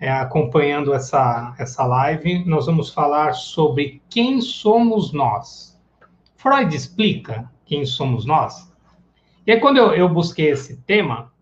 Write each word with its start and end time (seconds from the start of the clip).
é, 0.00 0.10
acompanhando 0.10 0.94
essa, 0.94 1.54
essa 1.58 1.84
live, 1.84 2.44
nós 2.44 2.66
vamos 2.66 2.92
falar 2.92 3.32
sobre 3.32 4.00
quem 4.08 4.40
somos 4.40 5.12
nós. 5.12 5.78
Freud 6.36 6.74
explica 6.74 7.50
quem 7.66 7.84
somos 7.84 8.24
nós. 8.24 8.72
E 9.46 9.52
aí, 9.52 9.60
quando 9.60 9.78
eu, 9.78 9.92
eu 9.92 10.08
busquei 10.08 10.50
esse 10.50 10.76
tema, 10.82 11.32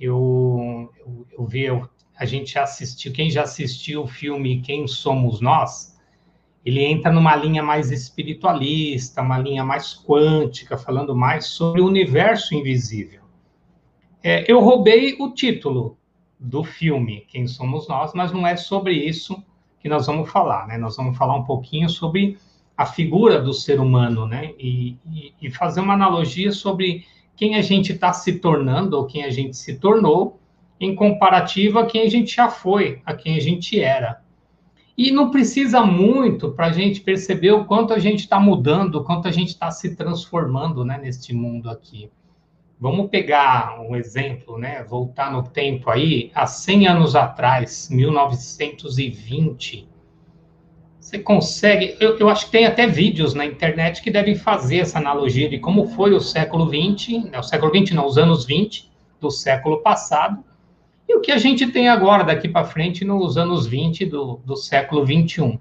eu, 0.00 0.92
eu, 0.98 1.26
eu 1.30 1.46
vi, 1.46 1.64
eu, 1.64 1.88
a 2.18 2.24
gente 2.24 2.58
assistiu, 2.58 3.12
quem 3.12 3.30
já 3.30 3.42
assistiu 3.42 4.02
o 4.02 4.06
filme 4.08 4.60
Quem 4.60 4.88
Somos 4.88 5.40
Nós, 5.40 5.96
ele 6.64 6.84
entra 6.84 7.12
numa 7.12 7.36
linha 7.36 7.62
mais 7.62 7.90
espiritualista, 7.92 9.22
uma 9.22 9.38
linha 9.38 9.64
mais 9.64 9.94
quântica, 9.94 10.76
falando 10.76 11.14
mais 11.14 11.46
sobre 11.46 11.80
o 11.80 11.86
universo 11.86 12.54
invisível. 12.54 13.22
É, 14.22 14.50
eu 14.50 14.60
roubei 14.60 15.16
o 15.20 15.32
título, 15.32 15.96
do 16.38 16.62
filme 16.62 17.24
Quem 17.28 17.46
Somos 17.46 17.88
Nós, 17.88 18.12
mas 18.14 18.32
não 18.32 18.46
é 18.46 18.56
sobre 18.56 18.94
isso 18.94 19.42
que 19.80 19.88
nós 19.88 20.06
vamos 20.06 20.30
falar, 20.30 20.66
né? 20.66 20.76
Nós 20.76 20.96
vamos 20.96 21.16
falar 21.16 21.36
um 21.36 21.44
pouquinho 21.44 21.88
sobre 21.88 22.36
a 22.76 22.86
figura 22.86 23.40
do 23.40 23.52
ser 23.52 23.80
humano, 23.80 24.26
né? 24.26 24.52
E, 24.58 24.96
e, 25.10 25.34
e 25.42 25.50
fazer 25.50 25.80
uma 25.80 25.94
analogia 25.94 26.52
sobre 26.52 27.04
quem 27.36 27.54
a 27.54 27.62
gente 27.62 27.92
está 27.92 28.12
se 28.12 28.38
tornando 28.40 28.96
ou 28.96 29.06
quem 29.06 29.24
a 29.24 29.30
gente 29.30 29.56
se 29.56 29.78
tornou 29.78 30.40
em 30.80 30.94
comparativa 30.94 31.80
a 31.80 31.86
quem 31.86 32.02
a 32.02 32.10
gente 32.10 32.34
já 32.34 32.48
foi, 32.48 33.00
a 33.04 33.14
quem 33.14 33.36
a 33.36 33.40
gente 33.40 33.80
era. 33.80 34.22
E 34.96 35.12
não 35.12 35.30
precisa 35.30 35.84
muito 35.84 36.50
para 36.50 36.66
a 36.66 36.72
gente 36.72 37.00
perceber 37.00 37.52
o 37.52 37.64
quanto 37.64 37.92
a 37.92 37.98
gente 37.98 38.20
está 38.20 38.40
mudando, 38.40 38.96
o 38.96 39.04
quanto 39.04 39.28
a 39.28 39.30
gente 39.30 39.48
está 39.48 39.70
se 39.70 39.94
transformando 39.94 40.84
né, 40.84 40.98
neste 40.98 41.32
mundo 41.32 41.70
aqui. 41.70 42.10
Vamos 42.80 43.10
pegar 43.10 43.80
um 43.80 43.96
exemplo, 43.96 44.56
né? 44.56 44.84
Voltar 44.84 45.32
no 45.32 45.42
tempo 45.42 45.90
aí, 45.90 46.30
há 46.32 46.46
100 46.46 46.86
anos 46.86 47.16
atrás, 47.16 47.88
1920. 47.90 49.88
Você 51.00 51.18
consegue. 51.18 51.96
Eu, 51.98 52.16
eu, 52.18 52.28
acho 52.28 52.46
que 52.46 52.52
tem 52.52 52.66
até 52.66 52.86
vídeos 52.86 53.34
na 53.34 53.44
internet 53.44 54.00
que 54.00 54.12
devem 54.12 54.36
fazer 54.36 54.78
essa 54.78 54.98
analogia 54.98 55.48
de 55.48 55.58
como 55.58 55.88
foi 55.88 56.12
o 56.12 56.20
século 56.20 56.68
20, 56.68 57.30
né, 57.30 57.38
o 57.38 57.42
século 57.42 57.72
20, 57.72 57.94
não, 57.94 58.06
os 58.06 58.16
anos 58.16 58.44
20 58.44 58.88
do 59.20 59.30
século 59.30 59.78
passado, 59.82 60.44
e 61.08 61.16
o 61.16 61.20
que 61.20 61.32
a 61.32 61.38
gente 61.38 61.66
tem 61.68 61.88
agora, 61.88 62.22
daqui 62.22 62.46
para 62.48 62.64
frente, 62.64 63.04
nos 63.04 63.36
anos 63.36 63.66
20 63.66 64.06
do, 64.06 64.40
do 64.44 64.54
século 64.54 65.04
21. 65.04 65.58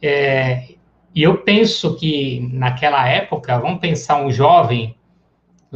É, 0.00 0.68
e 1.12 1.22
eu 1.22 1.38
penso 1.38 1.96
que 1.96 2.48
naquela 2.52 3.08
época, 3.08 3.58
vamos 3.58 3.80
pensar 3.80 4.22
um 4.22 4.30
jovem 4.30 4.94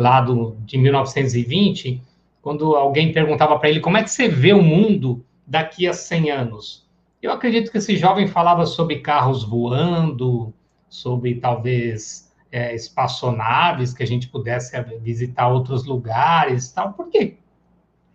lá 0.00 0.20
do, 0.22 0.56
de 0.64 0.78
1920, 0.78 2.02
quando 2.40 2.74
alguém 2.74 3.12
perguntava 3.12 3.58
para 3.58 3.68
ele 3.68 3.80
como 3.80 3.98
é 3.98 4.02
que 4.02 4.10
você 4.10 4.28
vê 4.28 4.52
o 4.54 4.62
mundo 4.62 5.24
daqui 5.46 5.86
a 5.86 5.92
100 5.92 6.30
anos. 6.30 6.88
Eu 7.20 7.30
acredito 7.30 7.70
que 7.70 7.76
esse 7.76 7.96
jovem 7.96 8.26
falava 8.26 8.64
sobre 8.64 9.00
carros 9.00 9.44
voando, 9.44 10.54
sobre 10.88 11.34
talvez 11.34 12.32
é, 12.50 12.74
espaçonaves, 12.74 13.92
que 13.92 14.02
a 14.02 14.06
gente 14.06 14.26
pudesse 14.28 14.74
visitar 15.02 15.48
outros 15.48 15.84
lugares 15.84 16.72
tal. 16.72 16.94
Por 16.94 17.10
que 17.10 17.36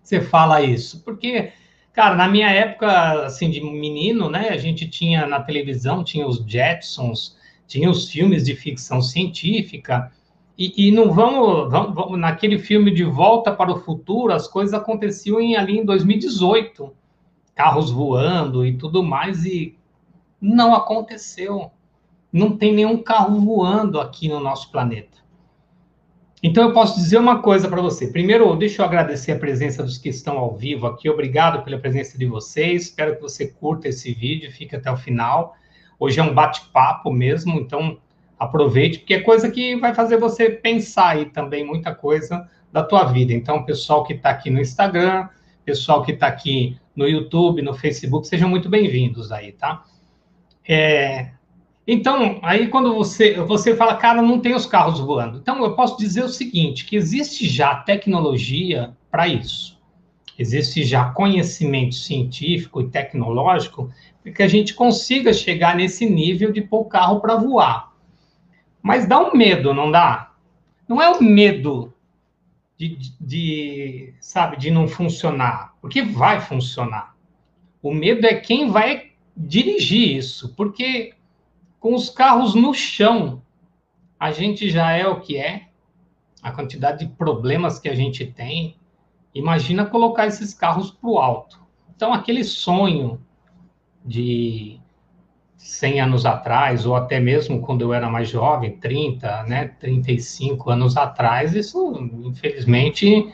você 0.02 0.20
fala 0.20 0.64
isso? 0.64 1.04
Porque, 1.04 1.52
cara, 1.94 2.16
na 2.16 2.28
minha 2.28 2.50
época, 2.50 3.26
assim, 3.26 3.50
de 3.52 3.62
menino, 3.62 4.28
né, 4.28 4.50
a 4.50 4.58
gente 4.58 4.88
tinha 4.88 5.28
na 5.28 5.40
televisão, 5.40 6.04
tinha 6.04 6.26
os 6.26 6.44
Jetsons, 6.48 7.38
tinha 7.68 7.90
os 7.90 8.10
filmes 8.10 8.46
de 8.46 8.56
ficção 8.56 9.04
científica, 9.04 10.12
e, 10.58 10.88
e 10.88 10.92
não 10.92 11.12
vamos, 11.12 11.70
vamos, 11.70 11.94
vamos, 11.94 12.20
naquele 12.20 12.58
filme 12.58 12.92
de 12.92 13.04
Volta 13.04 13.52
para 13.52 13.72
o 13.72 13.80
Futuro, 13.80 14.34
as 14.34 14.48
coisas 14.48 14.74
aconteciam 14.74 15.40
em, 15.40 15.56
ali 15.56 15.78
em 15.78 15.86
2018, 15.86 16.94
carros 17.54 17.92
voando 17.92 18.66
e 18.66 18.78
tudo 18.78 19.04
mais, 19.04 19.46
e 19.46 19.78
não 20.40 20.74
aconteceu. 20.74 21.72
Não 22.32 22.58
tem 22.58 22.74
nenhum 22.74 23.02
carro 23.02 23.40
voando 23.40 24.00
aqui 24.00 24.28
no 24.28 24.40
nosso 24.40 24.72
planeta. 24.72 25.26
Então 26.44 26.64
eu 26.64 26.74
posso 26.74 26.96
dizer 26.96 27.18
uma 27.18 27.42
coisa 27.42 27.68
para 27.68 27.82
você. 27.82 28.08
Primeiro, 28.08 28.56
deixa 28.56 28.82
eu 28.82 28.86
agradecer 28.86 29.32
a 29.32 29.40
presença 29.40 29.82
dos 29.82 29.98
que 29.98 30.10
estão 30.10 30.38
ao 30.38 30.56
vivo 30.56 30.86
aqui. 30.86 31.10
Obrigado 31.10 31.64
pela 31.64 31.80
presença 31.80 32.18
de 32.18 32.26
vocês. 32.26 32.84
Espero 32.84 33.16
que 33.16 33.22
você 33.22 33.48
curta 33.48 33.88
esse 33.88 34.14
vídeo, 34.14 34.52
fique 34.52 34.76
até 34.76 34.92
o 34.92 34.98
final. 34.98 35.56
Hoje 35.98 36.20
é 36.20 36.24
um 36.24 36.34
bate-papo 36.34 37.12
mesmo, 37.12 37.60
então 37.60 37.98
aproveite, 38.38 39.00
porque 39.00 39.14
é 39.14 39.22
coisa 39.22 39.50
que 39.50 39.76
vai 39.76 39.94
fazer 39.94 40.18
você 40.18 40.50
pensar 40.50 41.10
aí 41.10 41.26
também 41.26 41.66
muita 41.66 41.94
coisa 41.94 42.50
da 42.72 42.84
tua 42.84 43.06
vida. 43.06 43.34
Então, 43.34 43.64
pessoal 43.64 44.04
que 44.04 44.14
está 44.14 44.30
aqui 44.30 44.50
no 44.50 44.60
Instagram, 44.60 45.30
pessoal 45.64 46.04
que 46.04 46.12
está 46.12 46.28
aqui 46.28 46.78
no 46.96 47.08
YouTube, 47.08 47.62
no 47.62 47.74
Facebook, 47.74 48.28
sejam 48.28 48.50
muito 48.50 48.70
bem-vindos 48.70 49.32
aí, 49.32 49.52
tá? 49.54 49.84
É, 50.68 51.32
então, 51.88 52.40
aí 52.42 52.68
quando 52.68 52.94
você, 52.94 53.36
você 53.42 53.76
fala, 53.76 53.96
cara, 53.96 54.22
não 54.22 54.40
tem 54.40 54.56
os 54.56 54.66
carros 54.66 55.00
voando. 55.00 55.38
Então, 55.38 55.64
eu 55.64 55.76
posso 55.76 55.98
dizer 55.98 56.24
o 56.24 56.30
seguinte, 56.30 56.86
que 56.86 56.96
existe 56.96 57.48
já 57.48 57.76
tecnologia 57.76 58.96
para 59.12 59.28
isso. 59.28 59.80
Existe 60.38 60.84
já 60.84 61.12
conhecimento 61.12 61.96
científico 61.96 62.82
e 62.82 62.90
tecnológico 62.90 63.90
para 64.22 64.34
que 64.34 64.44
a 64.44 64.48
gente 64.48 64.74
consiga 64.74 65.32
chegar 65.32 65.76
nesse 65.76 66.10
nível 66.10 66.52
de 66.52 66.62
pôr 66.62 66.82
o 66.82 66.86
carro 66.86 67.22
para 67.22 67.38
voar. 67.38 67.95
Mas 68.86 69.08
dá 69.08 69.20
um 69.20 69.36
medo, 69.36 69.74
não 69.74 69.90
dá? 69.90 70.32
Não 70.88 71.02
é 71.02 71.10
o 71.10 71.20
medo 71.20 71.92
de, 72.78 72.90
de, 72.90 73.18
de, 73.20 74.14
sabe, 74.20 74.58
de 74.58 74.70
não 74.70 74.88
funcionar, 74.88 75.74
porque 75.82 76.04
vai 76.04 76.40
funcionar. 76.40 77.16
O 77.82 77.92
medo 77.92 78.28
é 78.28 78.36
quem 78.36 78.70
vai 78.70 79.14
dirigir 79.36 80.16
isso, 80.16 80.54
porque 80.54 81.16
com 81.80 81.96
os 81.96 82.12
carros 82.12 82.54
no 82.54 82.76
chão, 82.76 83.42
a 84.20 84.32
gente 84.32 84.70
já 84.70 84.92
é 84.92 85.08
o 85.08 85.20
que 85.20 85.36
é, 85.36 85.70
a 86.44 86.52
quantidade 86.52 87.08
de 87.08 87.12
problemas 87.12 87.80
que 87.80 87.90
a 87.90 87.96
gente 87.96 88.24
tem. 88.24 88.78
Imagina 89.34 89.88
colocar 89.88 90.28
esses 90.28 90.54
carros 90.54 90.92
para 90.92 91.10
o 91.10 91.18
alto. 91.18 91.60
Então, 91.96 92.14
aquele 92.14 92.44
sonho 92.44 93.20
de 94.06 94.80
100 95.58 96.02
anos 96.02 96.26
atrás, 96.26 96.86
ou 96.86 96.96
até 96.96 97.20
mesmo 97.20 97.62
quando 97.62 97.82
eu 97.82 97.94
era 97.94 98.10
mais 98.10 98.30
jovem, 98.30 98.78
30, 98.78 99.44
né, 99.44 99.72
35 99.80 100.70
anos 100.70 100.98
atrás, 100.98 101.56
isso, 101.56 101.94
infelizmente, 102.24 103.28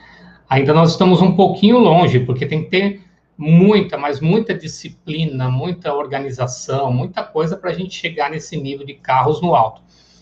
ainda 0.49 0.73
nós 0.73 0.91
estamos 0.91 1.21
um 1.21 1.35
pouquinho 1.35 1.77
longe, 1.77 2.19
porque 2.19 2.45
tem 2.45 2.63
que 2.63 2.69
ter 2.69 3.01
muita, 3.37 3.97
mas 3.97 4.19
muita 4.19 4.53
disciplina, 4.53 5.49
muita 5.49 5.93
organização, 5.93 6.93
muita 6.93 7.23
coisa 7.23 7.57
para 7.57 7.71
a 7.71 7.73
gente 7.73 7.95
chegar 7.95 8.29
nesse 8.29 8.55
nível 8.55 8.85
de 8.85 8.93
carros 8.93 9.41
no 9.41 9.55
alto. 9.55 9.81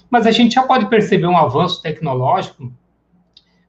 Mas 0.10 0.26
a 0.26 0.32
gente 0.32 0.56
já 0.56 0.64
pode 0.64 0.88
perceber 0.88 1.28
um 1.28 1.38
avanço 1.38 1.82
tecnológico, 1.82 2.72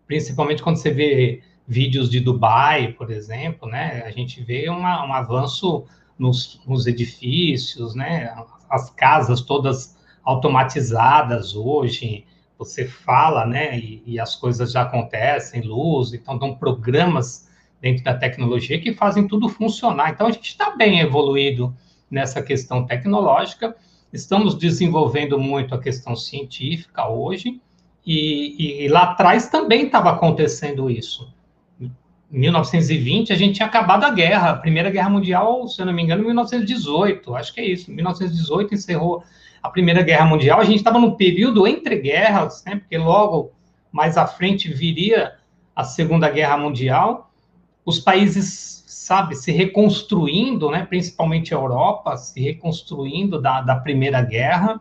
principalmente 0.06 0.62
quando 0.62 0.76
você 0.76 0.90
vê 0.90 1.42
vídeos 1.66 2.08
de 2.10 2.20
Dubai, 2.20 2.92
por 2.92 3.10
exemplo, 3.10 3.68
né? 3.68 4.02
A 4.04 4.10
gente 4.10 4.42
vê 4.42 4.68
uma, 4.68 5.06
um 5.06 5.12
avanço 5.12 5.84
nos, 6.20 6.60
nos 6.66 6.86
edifícios, 6.86 7.94
né? 7.94 8.32
As 8.68 8.90
casas 8.90 9.40
todas 9.40 9.96
automatizadas 10.22 11.56
hoje, 11.56 12.26
você 12.58 12.86
fala, 12.86 13.46
né? 13.46 13.78
E, 13.78 14.02
e, 14.06 14.20
as 14.20 14.36
coisas 14.36 14.70
já 14.70 14.82
acontecem, 14.82 15.62
luz, 15.62 16.12
então 16.12 16.36
dão 16.36 16.54
programas 16.54 17.48
dentro 17.80 18.04
da 18.04 18.14
tecnologia 18.14 18.78
que 18.78 18.92
fazem 18.92 19.26
tudo 19.26 19.48
funcionar. 19.48 20.10
Então 20.10 20.26
a 20.26 20.30
gente 20.30 20.50
está 20.50 20.76
bem 20.76 21.00
evoluído 21.00 21.74
nessa 22.10 22.42
questão 22.42 22.84
tecnológica, 22.84 23.74
estamos 24.12 24.54
desenvolvendo 24.54 25.38
muito 25.38 25.74
a 25.74 25.80
questão 25.80 26.14
científica 26.14 27.08
hoje, 27.08 27.60
e, 28.04 28.84
e 28.84 28.88
lá 28.88 29.12
atrás 29.12 29.48
também 29.48 29.86
estava 29.86 30.10
acontecendo 30.10 30.90
isso. 30.90 31.32
1920, 32.30 33.32
a 33.32 33.36
gente 33.36 33.56
tinha 33.56 33.66
acabado 33.66 34.04
a 34.04 34.10
guerra, 34.10 34.50
a 34.50 34.56
Primeira 34.56 34.88
Guerra 34.88 35.10
Mundial, 35.10 35.66
se 35.66 35.82
eu 35.82 35.86
não 35.86 35.92
me 35.92 36.02
engano, 36.02 36.22
em 36.22 36.26
1918, 36.26 37.34
acho 37.34 37.52
que 37.52 37.60
é 37.60 37.66
isso. 37.66 37.90
1918 37.90 38.74
encerrou 38.74 39.24
a 39.60 39.68
Primeira 39.68 40.02
Guerra 40.02 40.24
Mundial. 40.24 40.60
A 40.60 40.64
gente 40.64 40.76
estava 40.76 40.98
no 40.98 41.16
período 41.16 41.66
entre 41.66 41.96
guerras, 41.96 42.62
né, 42.64 42.76
porque 42.76 42.96
logo 42.96 43.50
mais 43.90 44.16
à 44.16 44.26
frente 44.26 44.72
viria 44.72 45.32
a 45.74 45.82
Segunda 45.82 46.30
Guerra 46.30 46.56
Mundial. 46.56 47.30
os 47.84 47.98
países, 47.98 48.84
sabe, 48.86 49.34
se 49.34 49.50
reconstruindo, 49.50 50.70
né, 50.70 50.84
principalmente 50.84 51.52
a 51.52 51.56
Europa, 51.56 52.16
se 52.16 52.40
reconstruindo 52.40 53.40
da, 53.40 53.60
da 53.60 53.74
Primeira 53.74 54.22
Guerra, 54.22 54.80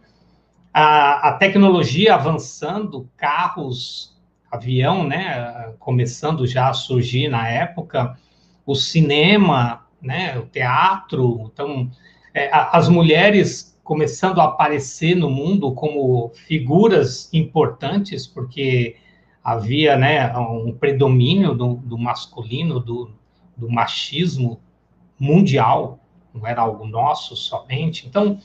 a, 0.72 1.30
a 1.30 1.34
tecnologia 1.34 2.14
avançando, 2.14 3.10
carros, 3.18 4.16
avião, 4.52 5.08
né, 5.08 5.74
começando 5.80 6.46
já 6.48 6.70
a 6.70 6.74
surgir 6.74 7.28
na 7.28 7.48
época, 7.48 8.18
o 8.66 8.76
cinema, 8.76 9.86
né, 10.02 10.38
o 10.38 10.46
teatro, 10.46 11.50
então, 11.54 11.90
é, 12.34 12.50
as 12.52 12.88
mulheres 12.88 13.78
começando 13.84 14.40
a 14.40 14.46
aparecer 14.46 15.16
no 15.16 15.30
mundo 15.30 15.74
como 15.74 16.30
figuras 16.48 17.28
importantes, 17.34 18.28
porque 18.28 18.96
havia 19.44 19.98
né, 19.98 20.32
um 20.38 20.72
predomínio 20.72 21.56
do, 21.56 21.74
do 21.74 21.98
masculino, 21.98 22.80
do, 22.80 23.12
do, 23.58 23.68
machismo 23.68 24.60
mundial, 25.20 26.00
não 26.32 26.46
era 26.46 26.62
algo 26.62 26.86
nosso 26.86 27.36
somente. 27.36 28.06
Então, 28.06 28.40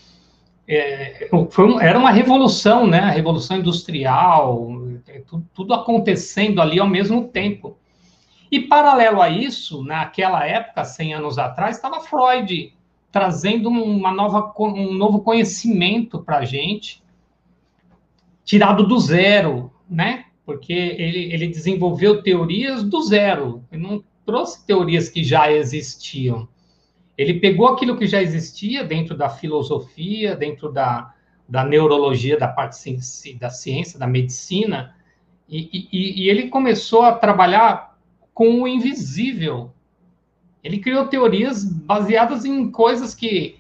é, 0.67 1.29
um, 1.33 1.81
era 1.81 1.99
uma 1.99 2.11
revolução, 2.11 2.87
né? 2.87 3.01
A 3.01 3.11
revolução 3.11 3.59
industrial, 3.59 4.71
é, 5.07 5.21
tudo, 5.21 5.47
tudo 5.55 5.75
acontecendo 5.75 6.61
ali 6.61 6.79
ao 6.79 6.89
mesmo 6.89 7.29
tempo. 7.29 7.77
E 8.51 8.61
paralelo 8.61 9.21
a 9.21 9.29
isso, 9.29 9.83
naquela 9.83 10.47
época, 10.47 10.85
100 10.85 11.15
anos 11.15 11.39
atrás, 11.39 11.77
estava 11.77 12.01
Freud 12.01 12.73
trazendo 13.11 13.69
uma 13.69 14.13
nova, 14.13 14.53
um 14.59 14.93
novo 14.93 15.21
conhecimento 15.21 16.21
para 16.21 16.39
a 16.39 16.45
gente, 16.45 17.03
tirado 18.45 18.87
do 18.87 18.99
zero, 18.99 19.73
né? 19.89 20.27
Porque 20.45 20.73
ele, 20.73 21.33
ele 21.33 21.47
desenvolveu 21.47 22.23
teorias 22.23 22.83
do 22.83 23.03
zero, 23.03 23.65
ele 23.71 23.83
não 23.83 24.05
trouxe 24.27 24.67
teorias 24.67 25.09
que 25.09 25.23
já 25.23 25.51
existiam. 25.51 26.49
Ele 27.17 27.41
pegou 27.41 27.69
aquilo 27.69 27.97
que 27.97 28.07
já 28.07 28.21
existia 28.21 28.85
dentro 28.85 29.17
da 29.17 29.29
filosofia, 29.29 30.35
dentro 30.35 30.71
da, 30.71 31.15
da 31.49 31.65
neurologia, 31.65 32.39
da 32.39 32.49
parte 32.49 32.77
da 33.39 33.51
ciência, 33.51 33.99
da 33.99 34.07
medicina, 34.07 34.95
e, 35.49 35.89
e, 35.93 36.25
e 36.25 36.31
ele 36.31 36.49
começou 36.49 37.03
a 37.03 37.13
trabalhar 37.13 37.99
com 38.33 38.63
o 38.63 38.69
invisível, 38.69 39.73
ele 40.63 40.79
criou 40.79 41.07
teorias 41.07 41.65
baseadas 41.65 42.45
em 42.45 42.71
coisas 42.71 43.15
que 43.15 43.59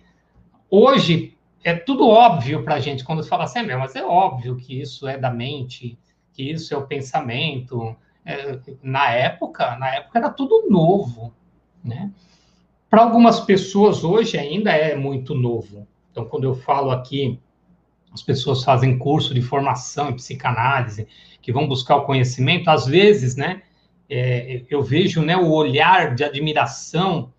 hoje 0.70 1.36
é 1.62 1.74
tudo 1.74 2.08
óbvio 2.08 2.64
para 2.64 2.76
a 2.76 2.80
gente 2.80 3.04
quando 3.04 3.22
fala 3.22 3.44
assim, 3.44 3.58
é, 3.58 3.76
mas 3.76 3.94
é 3.94 4.04
óbvio 4.04 4.56
que 4.56 4.80
isso 4.80 5.06
é 5.06 5.16
da 5.18 5.30
mente, 5.30 5.98
que 6.32 6.50
isso 6.50 6.74
é 6.74 6.76
o 6.76 6.86
pensamento. 6.86 7.94
É, 8.24 8.58
na 8.82 9.10
época, 9.10 9.76
na 9.76 9.94
época 9.94 10.18
era 10.18 10.30
tudo 10.30 10.66
novo, 10.68 11.32
né? 11.84 12.10
Para 12.94 13.02
algumas 13.02 13.40
pessoas 13.40 14.04
hoje 14.04 14.38
ainda 14.38 14.70
é 14.70 14.94
muito 14.94 15.34
novo. 15.34 15.84
Então, 16.12 16.26
quando 16.26 16.44
eu 16.44 16.54
falo 16.54 16.92
aqui, 16.92 17.40
as 18.12 18.22
pessoas 18.22 18.62
fazem 18.62 18.96
curso 18.96 19.34
de 19.34 19.42
formação 19.42 20.10
em 20.10 20.14
psicanálise, 20.14 21.08
que 21.42 21.52
vão 21.52 21.66
buscar 21.66 21.96
o 21.96 22.04
conhecimento, 22.04 22.70
às 22.70 22.86
vezes, 22.86 23.34
né? 23.34 23.62
é, 24.08 24.62
eu 24.70 24.80
vejo 24.80 25.22
né, 25.22 25.36
o 25.36 25.50
olhar 25.50 26.14
de 26.14 26.22
admiração 26.22 27.32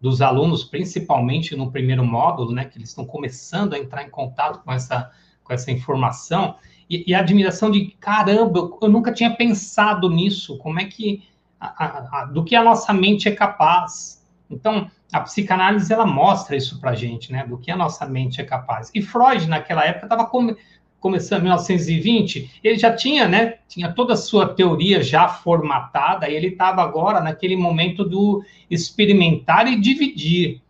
dos 0.00 0.22
alunos, 0.22 0.64
principalmente 0.64 1.54
no 1.54 1.70
primeiro 1.70 2.02
módulo, 2.02 2.52
né, 2.52 2.64
que 2.64 2.78
eles 2.78 2.88
estão 2.88 3.04
começando 3.04 3.74
a 3.74 3.78
entrar 3.78 4.04
em 4.04 4.08
contato 4.08 4.64
com 4.64 4.72
essa, 4.72 5.10
com 5.42 5.52
essa 5.52 5.70
informação, 5.70 6.54
e, 6.88 7.04
e 7.10 7.14
a 7.14 7.18
admiração 7.20 7.70
de 7.70 7.90
caramba, 8.00 8.58
eu, 8.58 8.78
eu, 8.80 8.88
nunca 8.88 9.12
tinha 9.12 9.36
pensado 9.36 10.08
nisso, 10.08 10.56
como 10.56 10.80
é 10.80 10.86
que 10.86 11.22
a, 11.60 11.84
a, 11.84 12.20
a, 12.20 12.24
do 12.24 12.42
que 12.42 12.56
a 12.56 12.64
nossa 12.64 12.90
mente 12.94 13.28
é 13.28 13.32
capaz. 13.32 14.23
Então, 14.50 14.90
a 15.12 15.20
psicanálise 15.20 15.92
ela 15.92 16.06
mostra 16.06 16.56
isso 16.56 16.80
para 16.80 16.94
gente, 16.94 17.32
né, 17.32 17.46
do 17.46 17.58
que 17.58 17.70
a 17.70 17.76
nossa 17.76 18.06
mente 18.06 18.40
é 18.40 18.44
capaz. 18.44 18.90
E 18.94 19.00
Freud 19.00 19.48
naquela 19.48 19.84
época 19.84 20.06
estava 20.06 20.30
começando 21.00 21.40
em 21.40 21.44
1920, 21.44 22.60
ele 22.62 22.78
já 22.78 22.94
tinha, 22.94 23.28
né, 23.28 23.58
tinha 23.68 23.92
toda 23.92 24.14
a 24.14 24.16
sua 24.16 24.48
teoria 24.48 25.02
já 25.02 25.28
formatada, 25.28 26.28
e 26.28 26.34
ele 26.34 26.48
estava 26.48 26.82
agora 26.82 27.20
naquele 27.20 27.56
momento 27.56 28.04
do 28.04 28.44
experimentar 28.70 29.66
e 29.66 29.80
dividir. 29.80 30.62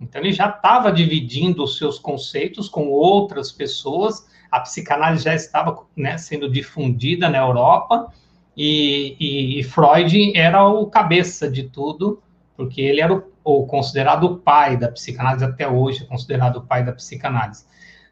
Então 0.00 0.20
ele 0.20 0.32
já 0.32 0.48
estava 0.48 0.92
dividindo 0.92 1.64
os 1.64 1.78
seus 1.78 1.98
conceitos 1.98 2.68
com 2.68 2.88
outras 2.88 3.50
pessoas, 3.50 4.26
a 4.50 4.60
psicanálise 4.60 5.24
já 5.24 5.34
estava 5.34 5.84
né, 5.96 6.18
sendo 6.18 6.50
difundida 6.50 7.28
na 7.28 7.38
Europa, 7.38 8.12
e, 8.56 9.16
e, 9.20 9.60
e, 9.60 9.62
Freud 9.64 10.32
era 10.34 10.66
o 10.66 10.86
cabeça 10.86 11.50
de 11.50 11.64
tudo, 11.64 12.22
porque 12.56 12.80
ele 12.80 13.00
era 13.00 13.14
o, 13.14 13.22
o 13.44 13.66
considerado 13.66 14.24
o 14.24 14.36
pai 14.38 14.76
da 14.76 14.88
psicanálise, 14.88 15.44
até 15.44 15.68
hoje 15.68 16.02
é 16.02 16.06
considerado 16.06 16.56
o 16.56 16.62
pai 16.62 16.84
da 16.84 16.92
psicanálise. 16.92 17.64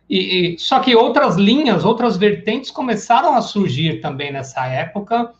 E, 0.09 0.55
e, 0.55 0.59
só 0.59 0.81
que 0.81 0.95
outras 0.95 1.37
linhas, 1.37 1.85
outras 1.85 2.17
vertentes 2.17 2.71
começaram 2.71 3.35
a 3.35 3.41
surgir 3.41 4.01
também 4.01 4.33
nessa 4.33 4.67
época, 4.67 5.33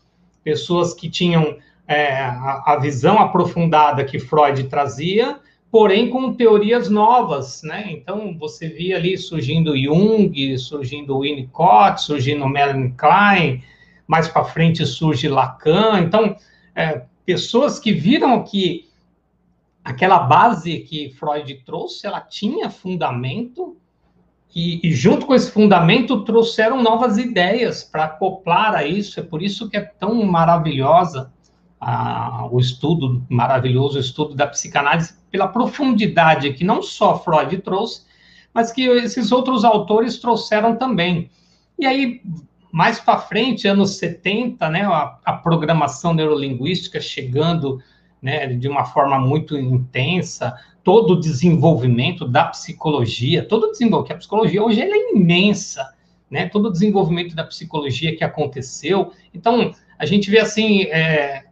pessoas 0.43 0.93
que 0.93 1.09
tinham 1.09 1.57
é, 1.87 2.23
a, 2.23 2.63
a, 2.65 2.79
visão 2.79 3.19
aprofundada 3.19 4.03
que 4.03 4.19
Freud 4.19 4.63
trazia, 4.65 5.37
porém 5.71 6.09
com 6.09 6.33
teorias 6.33 6.89
novas, 6.89 7.61
né? 7.63 7.85
Então 7.89 8.35
você 8.37 8.67
via 8.67 8.95
ali 8.95 9.17
surgindo 9.17 9.77
Jung, 9.77 10.57
surgindo 10.57 11.19
Winnicott, 11.19 12.01
surgindo 12.01 12.47
Melanie 12.47 12.93
Klein, 12.97 13.63
mais 14.07 14.27
para 14.27 14.45
frente 14.45 14.85
surge 14.85 15.27
Lacan. 15.27 15.99
Então 15.99 16.35
é, 16.75 17.03
pessoas 17.25 17.79
que 17.79 17.91
viram 17.91 18.43
que 18.43 18.87
aquela 19.85 20.17
base 20.17 20.79
que 20.79 21.11
Freud 21.11 21.53
trouxe, 21.63 22.07
ela 22.07 22.19
tinha 22.19 22.71
fundamento 22.71 23.77
e, 24.53 24.87
e, 24.87 24.91
junto 24.93 25.27
com 25.27 25.35
esse 25.35 25.51
fundamento 25.51 26.23
trouxeram 26.23 26.81
novas 26.81 27.17
ideias 27.17 27.83
para 27.83 28.05
acoplar 28.05 28.73
a 28.73 28.85
isso. 28.85 29.19
É 29.19 29.23
por 29.23 29.43
isso 29.43 29.69
que 29.69 29.77
é 29.77 29.81
tão 29.81 30.25
maravilhosa 30.25 31.31
o 32.49 32.59
estudo, 32.59 33.23
maravilhoso 33.29 33.99
estudo 33.99 34.33
da 34.33 34.47
psicanálise, 34.47 35.13
pela 35.29 35.47
profundidade 35.47 36.51
que 36.53 36.63
não 36.63 36.81
só 36.81 37.19
Freud 37.19 37.55
trouxe, 37.59 38.05
mas 38.51 38.71
que 38.71 38.87
esses 38.87 39.31
outros 39.31 39.63
autores 39.63 40.17
trouxeram 40.17 40.77
também. 40.77 41.29
E 41.77 41.85
aí, 41.85 42.21
mais 42.71 42.99
para 42.99 43.19
frente, 43.19 43.67
anos 43.67 43.97
70, 43.97 44.67
né, 44.69 44.83
a, 44.83 45.19
a 45.23 45.33
programação 45.33 46.11
neurolinguística 46.13 46.99
chegando 46.99 47.79
né, 48.21 48.47
de 48.47 48.67
uma 48.67 48.85
forma 48.85 49.19
muito 49.19 49.57
intensa, 49.57 50.55
todo 50.83 51.13
o 51.13 51.19
desenvolvimento 51.19 52.27
da 52.27 52.45
psicologia, 52.45 53.43
todo 53.43 53.65
o 53.65 53.71
desenvolvimento, 53.71 54.07
que 54.07 54.13
a 54.13 54.17
psicologia 54.17 54.63
hoje 54.63 54.81
é 54.81 55.11
imensa, 55.11 55.93
né, 56.29 56.47
todo 56.47 56.67
o 56.67 56.71
desenvolvimento 56.71 57.35
da 57.35 57.43
psicologia 57.43 58.15
que 58.15 58.23
aconteceu. 58.23 59.11
Então, 59.33 59.73
a 59.97 60.05
gente 60.05 60.29
vê 60.29 60.39
assim, 60.39 60.83
é, 60.83 61.45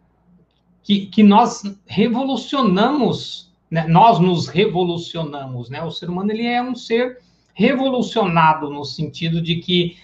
que, 0.83 1.07
que 1.07 1.23
nós 1.23 1.63
revolucionamos, 1.85 3.51
né, 3.69 3.87
nós 3.87 4.19
nos 4.19 4.47
revolucionamos, 4.47 5.69
né, 5.69 5.83
o 5.83 5.91
ser 5.91 6.09
humano 6.09 6.31
ele 6.31 6.45
é 6.45 6.61
um 6.61 6.75
ser 6.75 7.19
revolucionado 7.53 8.69
no 8.69 8.83
sentido 8.83 9.41
de 9.41 9.57
que 9.57 9.97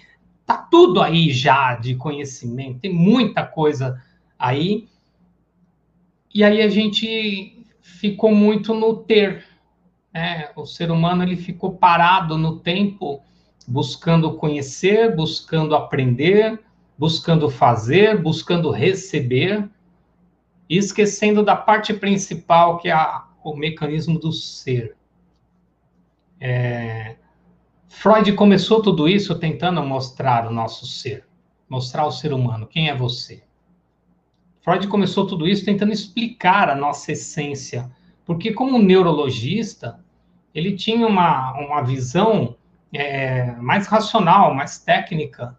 tá 0.46 0.56
tudo 0.56 1.00
aí 1.00 1.30
já 1.30 1.74
de 1.74 1.94
conhecimento, 1.94 2.80
tem 2.80 2.92
muita 2.92 3.44
coisa 3.44 4.02
aí, 4.38 4.88
e 6.32 6.44
aí 6.44 6.62
a 6.62 6.68
gente 6.68 7.66
ficou 7.80 8.34
muito 8.34 8.74
no 8.74 8.96
ter. 8.96 9.44
Né? 10.12 10.50
O 10.56 10.64
ser 10.64 10.90
humano 10.90 11.22
ele 11.22 11.36
ficou 11.36 11.72
parado 11.72 12.36
no 12.38 12.58
tempo, 12.58 13.20
buscando 13.66 14.34
conhecer, 14.34 15.14
buscando 15.14 15.74
aprender, 15.74 16.60
buscando 16.96 17.50
fazer, 17.50 18.20
buscando 18.20 18.70
receber, 18.70 19.68
e 20.70 20.76
esquecendo 20.76 21.42
da 21.42 21.56
parte 21.56 21.92
principal, 21.92 22.78
que 22.78 22.88
é 22.88 22.92
a, 22.92 23.26
o 23.42 23.56
mecanismo 23.56 24.20
do 24.20 24.32
ser. 24.32 24.96
É, 26.38 27.16
Freud 27.88 28.32
começou 28.34 28.80
tudo 28.80 29.08
isso 29.08 29.36
tentando 29.36 29.82
mostrar 29.82 30.46
o 30.46 30.52
nosso 30.52 30.86
ser, 30.86 31.26
mostrar 31.68 32.06
o 32.06 32.12
ser 32.12 32.32
humano, 32.32 32.68
quem 32.68 32.88
é 32.88 32.94
você. 32.94 33.42
Freud 34.62 34.86
começou 34.88 35.26
tudo 35.26 35.48
isso 35.48 35.64
tentando 35.64 35.92
explicar 35.92 36.68
a 36.68 36.74
nossa 36.74 37.12
essência, 37.12 37.90
porque 38.26 38.52
como 38.52 38.78
neurologista, 38.78 39.98
ele 40.54 40.76
tinha 40.76 41.06
uma, 41.06 41.52
uma 41.58 41.82
visão 41.82 42.56
é, 42.92 43.52
mais 43.52 43.86
racional, 43.86 44.54
mais 44.54 44.78
técnica, 44.78 45.56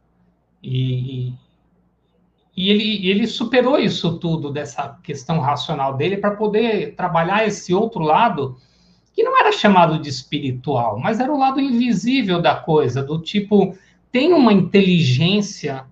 e, 0.62 1.34
e 2.56 2.70
ele, 2.70 3.10
ele 3.10 3.26
superou 3.26 3.80
isso 3.80 4.20
tudo, 4.20 4.52
dessa 4.52 5.00
questão 5.02 5.40
racional 5.40 5.98
dele, 5.98 6.18
para 6.18 6.32
poder 6.32 6.96
trabalhar 6.96 7.48
esse 7.48 7.74
outro 7.74 8.02
lado, 8.02 8.58
que 9.14 9.24
não 9.24 9.38
era 9.40 9.52
chamado 9.52 10.00
de 10.00 10.10
espiritual, 10.10 11.00
mas 11.00 11.20
era 11.20 11.34
o 11.34 11.40
lado 11.40 11.60
invisível 11.60 12.40
da 12.40 12.56
coisa, 12.56 13.02
do 13.02 13.20
tipo, 13.20 13.76
tem 14.12 14.32
uma 14.32 14.54
inteligência 14.54 15.86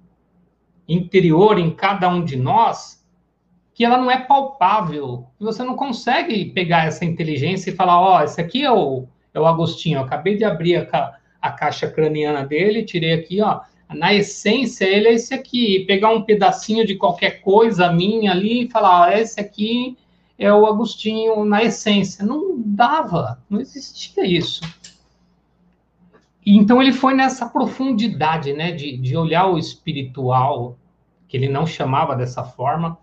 interior 0.87 1.57
em 1.57 1.71
cada 1.71 2.07
um 2.07 2.23
de 2.23 2.35
nós 2.35 2.98
que 3.79 3.85
ela 3.85 3.97
não 3.97 4.11
é 4.11 4.19
palpável. 4.19 5.27
Você 5.39 5.63
não 5.63 5.73
consegue 5.73 6.43
pegar 6.51 6.85
essa 6.85 7.05
inteligência 7.05 7.69
e 7.69 7.75
falar, 7.75 7.97
ó, 7.97 8.17
oh, 8.17 8.21
esse 8.21 8.41
aqui 8.41 8.61
é 8.61 8.69
o, 8.69 9.05
é 9.33 9.39
o 9.39 9.45
Agostinho, 9.45 9.99
eu 9.99 10.03
acabei 10.03 10.35
de 10.35 10.43
abrir 10.43 10.85
a, 10.93 11.15
a 11.41 11.51
caixa 11.53 11.89
craniana 11.89 12.45
dele, 12.45 12.83
tirei 12.83 13.13
aqui, 13.13 13.41
ó, 13.41 13.61
na 13.95 14.13
essência 14.13 14.83
ele 14.83 15.07
é 15.07 15.13
esse 15.13 15.33
aqui, 15.33 15.85
pegar 15.87 16.09
um 16.09 16.23
pedacinho 16.23 16.85
de 16.85 16.95
qualquer 16.95 17.39
coisa 17.39 17.89
minha 17.89 18.31
ali 18.31 18.65
e 18.65 18.69
falar, 18.69 19.07
ó, 19.07 19.11
esse 19.13 19.39
aqui 19.39 19.97
é 20.37 20.53
o 20.53 20.65
Agostinho 20.65 21.45
na 21.45 21.63
essência. 21.63 22.25
Não 22.25 22.55
dava, 22.57 23.41
não 23.49 23.61
existia 23.61 24.25
isso. 24.25 24.59
Então 26.45 26.81
ele 26.81 26.91
foi 26.91 27.13
nessa 27.13 27.47
profundidade, 27.47 28.51
né, 28.51 28.73
de, 28.73 28.97
de 28.97 29.15
olhar 29.15 29.47
o 29.47 29.57
espiritual, 29.57 30.77
que 31.29 31.37
ele 31.37 31.47
não 31.47 31.65
chamava 31.65 32.13
dessa 32.13 32.43
forma, 32.43 32.97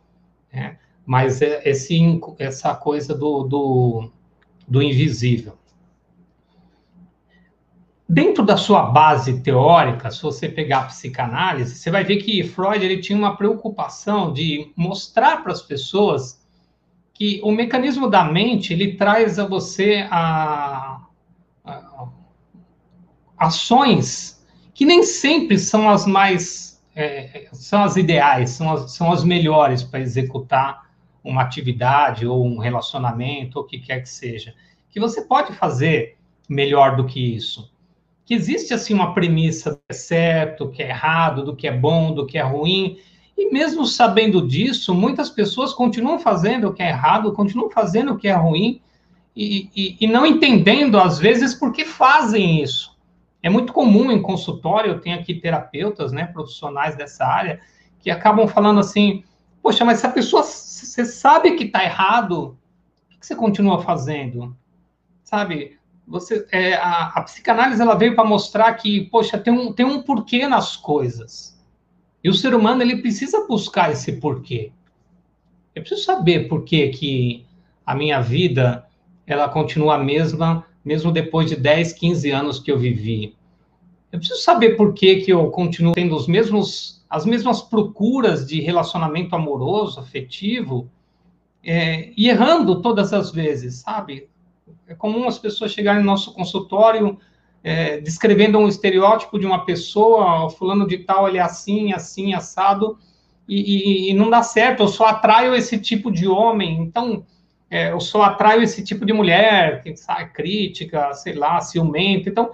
né, 0.53 0.79
mas 1.05 1.41
é 1.41 1.63
esse, 1.69 2.21
essa 2.39 2.75
coisa 2.75 3.15
do, 3.15 3.45
do, 3.45 4.11
do 4.67 4.83
invisível. 4.83 5.57
Dentro 8.09 8.45
da 8.45 8.57
sua 8.57 8.83
base 8.87 9.41
teórica, 9.41 10.11
se 10.11 10.23
você 10.23 10.49
pegar 10.49 10.79
a 10.79 10.85
psicanálise, 10.85 11.75
você 11.75 11.91
vai 11.91 12.05
ver 12.05 12.19
que 12.19 12.45
Freud 12.45 12.85
ele 12.85 12.99
tinha 12.99 13.19
uma 13.19 13.37
preocupação 13.37 14.33
de 14.33 14.73
mostrar 14.77 15.43
para 15.43 15.53
as 15.53 15.61
pessoas 15.61 16.41
que 17.13 17.41
o 17.43 17.51
mecanismo 17.51 18.09
da 18.09 18.25
mente 18.25 18.73
ele 18.73 18.97
traz 18.97 19.39
a 19.39 19.47
você 19.47 20.07
a, 20.11 21.01
a, 21.65 22.09
ações 23.39 24.45
que 24.73 24.85
nem 24.85 25.03
sempre 25.03 25.59
são 25.59 25.89
as 25.89 26.07
mais 26.07 26.66
é, 26.97 27.49
são 27.53 27.85
as 27.85 27.97
ideais, 27.97 28.51
são 28.51 28.73
as, 28.73 28.93
são 28.93 29.13
as 29.13 29.23
melhores 29.23 29.83
para 29.83 30.01
executar 30.01 30.87
uma 31.23 31.43
atividade 31.43 32.27
ou 32.27 32.47
um 32.47 32.57
relacionamento 32.57 33.59
ou 33.59 33.65
o 33.65 33.67
que 33.67 33.79
quer 33.79 34.01
que 34.01 34.09
seja, 34.09 34.55
que 34.89 34.99
você 34.99 35.21
pode 35.21 35.53
fazer 35.53 36.17
melhor 36.49 36.97
do 36.97 37.05
que 37.05 37.37
isso. 37.37 37.71
Que 38.25 38.33
existe 38.33 38.73
assim 38.73 38.95
uma 38.95 39.13
premissa 39.13 39.73
do 39.73 39.77
que 39.77 39.83
é 39.91 39.95
certo, 39.95 40.65
do 40.65 40.71
que 40.71 40.83
é 40.83 40.89
errado, 40.89 41.45
do 41.45 41.55
que 41.55 41.69
é 41.69 41.77
bom, 41.77 42.15
do 42.15 42.25
que 42.25 42.39
é 42.39 42.43
ruim, 42.43 42.99
e 43.37 43.53
mesmo 43.53 43.85
sabendo 43.85 44.47
disso, 44.49 44.95
muitas 44.95 45.29
pessoas 45.29 45.75
continuam 45.75 46.19
fazendo 46.19 46.69
o 46.69 46.73
que 46.73 46.83
é 46.83 46.89
errado, 46.89 47.33
continuam 47.33 47.71
fazendo 47.71 48.15
o 48.15 48.17
que 48.17 48.27
é 48.27 48.35
ruim, 48.35 48.81
e, 49.37 49.69
e, 49.77 49.97
e 50.01 50.07
não 50.07 50.25
entendendo, 50.25 50.99
às 50.99 51.19
vezes, 51.19 51.55
por 51.55 51.73
que 51.73 51.85
fazem 51.85 52.63
isso. 52.63 52.96
É 53.47 53.49
muito 53.49 53.73
comum 53.73 54.11
em 54.11 54.21
consultório, 54.21 54.91
eu 54.91 55.01
tenho 55.01 55.17
aqui 55.17 55.33
terapeutas, 55.33 56.11
né, 56.11 56.27
profissionais 56.27 56.97
dessa 56.97 57.25
área, 57.25 57.61
que 58.01 58.11
acabam 58.11 58.49
falando 58.49 58.81
assim: 58.81 59.23
Poxa, 59.63 59.85
mas 59.85 60.01
se 60.01 60.07
a 60.07 60.11
pessoa, 60.11 60.43
você 60.43 61.05
sabe 61.05 61.55
que 61.55 61.63
está 61.63 61.85
errado, 61.85 62.59
o 63.15 63.21
que 63.21 63.25
você 63.25 63.37
continua 63.37 63.81
fazendo? 63.81 64.57
Sabe? 65.23 65.79
Você, 66.09 66.45
é, 66.51 66.75
a, 66.75 67.13
a 67.15 67.23
psicanálise 67.23 67.81
ela 67.81 67.95
veio 67.95 68.17
para 68.17 68.25
mostrar 68.25 68.75
que, 68.75 69.03
poxa, 69.03 69.39
tem 69.39 69.53
um, 69.53 69.73
tem 69.73 69.87
um 69.87 70.03
porquê 70.03 70.49
nas 70.49 70.75
coisas. 70.75 71.57
E 72.25 72.29
o 72.29 72.35
ser 72.35 72.53
humano 72.53 72.83
ele 72.83 72.97
precisa 73.01 73.47
buscar 73.47 73.93
esse 73.93 74.15
porquê. 74.15 74.73
Eu 75.73 75.83
preciso 75.83 76.03
saber 76.03 76.49
por 76.49 76.65
que, 76.65 76.89
que 76.89 77.47
a 77.87 77.95
minha 77.95 78.21
vida 78.21 78.89
ela 79.25 79.49
continua 79.49 79.95
a 79.95 79.99
mesma, 79.99 80.67
mesmo 80.87 81.11
depois 81.11 81.51
de 81.51 81.57
10, 81.57 81.93
15 81.95 82.31
anos 82.31 82.61
que 82.61 82.71
eu 82.71 82.79
vivi. 82.79 83.35
Eu 84.13 84.21
preciso 84.21 84.41
saber 84.41 84.77
por 84.77 84.95
que, 84.95 85.17
que 85.17 85.33
eu 85.33 85.51
continuo 85.51 85.95
tendo 85.95 86.15
os 86.15 86.29
mesmos, 86.29 87.05
as 87.11 87.27
mesmas 87.27 87.61
procuras 87.61 88.47
de 88.47 88.61
relacionamento 88.61 89.35
amoroso, 89.35 89.99
afetivo, 89.99 90.89
é, 91.63 92.13
e 92.17 92.29
errando 92.29 92.81
todas 92.81 93.13
as 93.13 93.33
vezes, 93.33 93.81
sabe? 93.81 94.29
É 94.87 94.95
comum 94.95 95.27
as 95.27 95.41
pessoas 95.41 95.73
chegarem 95.73 96.01
no 96.01 96.07
nosso 96.07 96.33
consultório 96.33 97.19
é, 97.65 98.01
descrevendo 98.01 98.59
um 98.59 98.69
estereótipo 98.69 99.41
de 99.41 99.45
uma 99.45 99.65
pessoa, 99.65 100.45
o 100.45 100.51
fulano 100.51 100.87
de 100.87 100.99
tal, 100.99 101.29
ele 101.29 101.39
é 101.39 101.43
assim, 101.43 101.93
assim, 101.93 102.33
assado, 102.33 102.97
e, 103.49 103.57
e, 103.57 104.11
e, 104.11 104.15
não 104.15 104.31
dá 104.31 104.41
certo, 104.41 104.85
eu 104.85 104.89
só 104.89 105.07
atraio 105.07 105.53
esse 105.53 105.77
tipo 105.77 106.13
de 106.13 106.29
homem, 106.29 106.79
então 106.81 107.27
é, 107.71 107.91
eu 107.91 108.01
só 108.01 108.23
atraio 108.23 108.63
esse 108.63 108.83
tipo 108.85 109.05
de 109.05 109.13
mulher, 109.13 109.83
que 109.83 109.97
sabe, 109.97 110.31
crítica, 110.31 111.13
sei 111.15 111.35
lá, 111.35 111.61
ciumento, 111.61 112.29
então, 112.29 112.51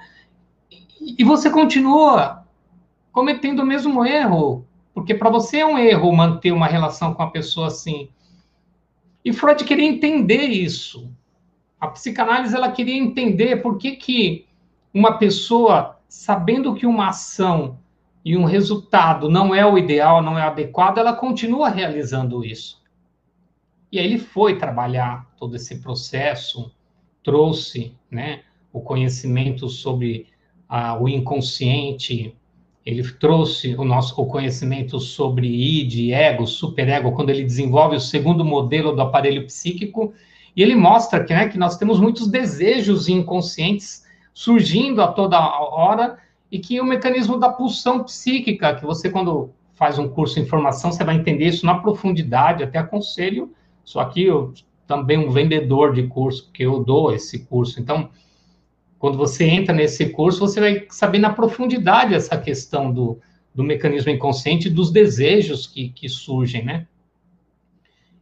e, 0.71 1.17
e 1.19 1.25
você 1.25 1.51
continua 1.51 2.45
cometendo 3.13 3.61
o 3.61 3.67
mesmo 3.67 4.05
erro, 4.05 4.67
porque 4.95 5.15
para 5.15 5.31
você 5.31 5.59
é 5.59 5.67
um 5.67 5.79
erro 5.79 6.13
manter 6.13 6.53
uma 6.53 6.67
relação 6.67 7.15
com 7.15 7.23
a 7.23 7.31
pessoa 7.31 7.67
assim. 7.67 8.09
E 9.25 9.33
Freud 9.33 9.65
queria 9.65 9.87
entender 9.87 10.47
isso. 10.47 11.11
A 11.81 11.87
psicanálise 11.89 12.55
ela 12.55 12.71
queria 12.71 12.97
entender 12.97 13.57
por 13.57 13.79
que 13.79 13.93
que 13.93 14.47
uma 14.93 15.19
pessoa 15.19 15.99
sabendo 16.09 16.75
que 16.75 16.87
uma 16.87 17.09
ação 17.09 17.79
e 18.25 18.37
um 18.37 18.45
resultado 18.45 19.29
não 19.29 19.55
é 19.55 19.65
o 19.65 19.79
ideal, 19.79 20.23
não 20.23 20.39
é 20.39 20.43
adequado, 20.43 20.99
ela 20.99 21.15
continua 21.15 21.69
realizando 21.69 22.45
isso. 22.45 22.82
E 23.93 23.99
aí 23.99 24.07
ele 24.07 24.19
foi 24.19 24.57
trabalhar 24.57 25.31
todo 25.37 25.55
esse 25.55 25.79
processo, 25.83 26.73
trouxe 27.23 27.95
né, 28.11 28.41
o 28.73 28.81
conhecimento 28.81 29.69
sobre 29.69 30.29
ah, 30.67 30.99
o 30.99 31.07
inconsciente, 31.07 32.35
ele 32.87 33.03
trouxe 33.13 33.75
o 33.75 33.85
nosso 33.85 34.19
o 34.19 34.27
conhecimento 34.27 34.99
sobre 34.99 35.47
id, 35.47 36.11
ego, 36.11 36.47
superego, 36.47 37.13
quando 37.13 37.29
ele 37.29 37.45
desenvolve 37.45 37.97
o 37.97 38.01
segundo 38.01 38.43
modelo 38.43 38.97
do 38.97 39.03
aparelho 39.03 39.45
psíquico, 39.45 40.15
e 40.57 40.63
ele 40.63 40.75
mostra 40.75 41.23
que, 41.23 41.35
né, 41.35 41.49
que 41.49 41.59
nós 41.59 41.77
temos 41.77 42.01
muitos 42.01 42.29
desejos 42.29 43.11
inconscientes 43.11 44.07
surgindo 44.33 45.03
a 45.03 45.09
toda 45.09 45.39
hora 45.39 46.19
e 46.51 46.59
que 46.59 46.81
o 46.81 46.85
mecanismo 46.85 47.39
da 47.39 47.51
pulsão 47.51 48.03
psíquica, 48.03 48.75
que 48.75 48.87
você, 48.87 49.11
quando 49.11 49.51
faz 49.75 49.99
um 49.99 50.09
curso 50.09 50.41
em 50.41 50.47
formação, 50.47 50.91
você 50.91 51.05
vai 51.05 51.17
entender 51.17 51.47
isso 51.49 51.67
na 51.67 51.75
profundidade, 51.75 52.63
até 52.63 52.79
aconselho, 52.79 53.53
só 53.85 54.05
que 54.05 54.25
eu 54.25 54.53
também 54.87 55.19
um 55.19 55.31
vendedor 55.31 55.95
de 55.95 56.05
curso, 56.05 56.45
porque 56.45 56.65
eu 56.65 56.83
dou 56.83 57.15
esse 57.15 57.41
curso. 57.47 57.81
Então, 57.81 58.11
quando 58.99 59.17
você 59.17 59.45
entra 59.45 59.75
nesse 59.75 60.11
curso, 60.11 60.41
você 60.41 60.61
vai 60.61 60.87
saber 60.91 61.19
na 61.19 61.33
profundidade 61.33 62.15
essa 62.15 62.37
questão 62.37 62.93
do, 62.93 63.19
do 63.55 63.65
mecanismo 63.65 64.11
inconsciente, 64.11 64.71
dos 64.71 64.91
desejos 64.91 65.67
que, 65.67 65.89
que 65.89 66.09
surgem, 66.09 66.65
né? 66.65 66.87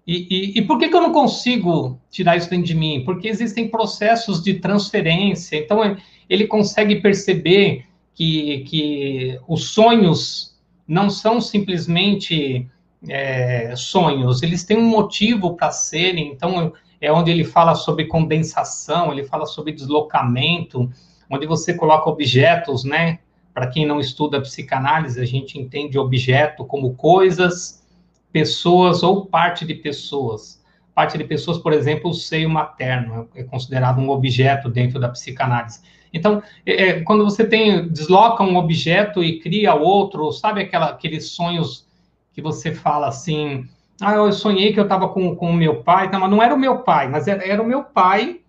E, 0.06 0.26
e, 0.30 0.58
e, 0.58 0.62
por 0.62 0.78
que, 0.78 0.88
que 0.88 0.96
eu 0.96 1.00
não 1.00 1.12
consigo 1.12 2.00
tirar 2.10 2.36
isso 2.36 2.50
dentro 2.50 2.66
de 2.66 2.74
mim? 2.74 3.04
Porque 3.04 3.28
existem 3.28 3.68
processos 3.68 4.42
de 4.42 4.54
transferência. 4.54 5.56
Então, 5.56 5.96
ele 6.28 6.46
consegue 6.46 6.96
perceber 7.00 7.84
que, 8.14 8.64
que 8.66 9.38
os 9.46 9.68
sonhos 9.68 10.58
não 10.86 11.08
são 11.08 11.40
simplesmente 11.40 12.66
é, 13.08 13.74
sonhos, 13.76 14.42
eles 14.42 14.64
têm 14.64 14.76
um 14.76 14.88
motivo 14.88 15.56
para 15.56 15.70
serem. 15.70 16.28
Então, 16.32 16.72
é 17.00 17.10
onde 17.10 17.30
ele 17.30 17.44
fala 17.44 17.74
sobre 17.74 18.04
condensação, 18.06 19.10
ele 19.12 19.24
fala 19.24 19.46
sobre 19.46 19.72
deslocamento, 19.72 20.90
onde 21.30 21.46
você 21.46 21.72
coloca 21.74 22.10
objetos, 22.10 22.84
né? 22.84 23.20
Para 23.54 23.66
quem 23.66 23.86
não 23.86 23.98
estuda 23.98 24.40
psicanálise, 24.40 25.20
a 25.20 25.24
gente 25.24 25.58
entende 25.58 25.98
objeto 25.98 26.64
como 26.64 26.94
coisas 26.94 27.84
pessoas 28.32 29.02
ou 29.02 29.26
parte 29.26 29.64
de 29.64 29.74
pessoas. 29.74 30.60
Parte 30.94 31.16
de 31.16 31.24
pessoas, 31.24 31.58
por 31.58 31.72
exemplo, 31.72 32.10
o 32.10 32.14
seio 32.14 32.50
materno 32.50 33.28
é 33.34 33.42
considerado 33.42 33.98
um 33.98 34.10
objeto 34.10 34.68
dentro 34.68 35.00
da 35.00 35.08
psicanálise. 35.08 35.80
Então, 36.12 36.42
é, 36.66 36.88
é, 36.88 37.00
quando 37.00 37.24
você 37.24 37.44
tem 37.44 37.88
desloca 37.88 38.42
um 38.42 38.56
objeto 38.56 39.22
e 39.22 39.40
cria 39.40 39.74
outro, 39.74 40.30
sabe 40.32 40.62
aquela, 40.62 40.90
aqueles 40.90 41.28
sonhos 41.28 41.88
que 42.32 42.40
você 42.40 42.74
fala 42.74 43.08
assim, 43.08 43.68
ah, 44.00 44.14
eu 44.14 44.32
sonhei 44.32 44.72
que 44.72 44.80
eu 44.80 44.84
estava 44.84 45.08
com, 45.08 45.34
com 45.36 45.50
o 45.50 45.54
meu 45.54 45.82
pai, 45.82 46.08
mas 46.10 46.30
não 46.30 46.42
era 46.42 46.54
o 46.54 46.58
meu 46.58 46.78
pai, 46.78 47.08
mas 47.08 47.28
era, 47.28 47.46
era 47.46 47.62
o 47.62 47.66
meu 47.66 47.84
pai 47.84 48.40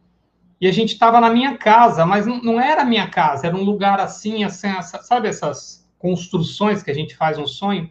e 0.59 0.67
a 0.67 0.71
gente 0.71 0.93
estava 0.93 1.19
na 1.19 1.29
minha 1.29 1.57
casa, 1.57 2.05
mas 2.05 2.25
não, 2.25 2.41
não 2.41 2.61
era 2.61 2.83
a 2.83 2.85
minha 2.85 3.07
casa, 3.07 3.47
era 3.47 3.55
um 3.55 3.63
lugar 3.63 3.99
assim, 3.99 4.43
assim, 4.43 4.69
sabe 4.81 5.27
essas 5.27 5.87
construções 5.97 6.83
que 6.83 6.91
a 6.91 6.93
gente 6.93 7.15
faz 7.15 7.37
um 7.37 7.47
sonho? 7.47 7.89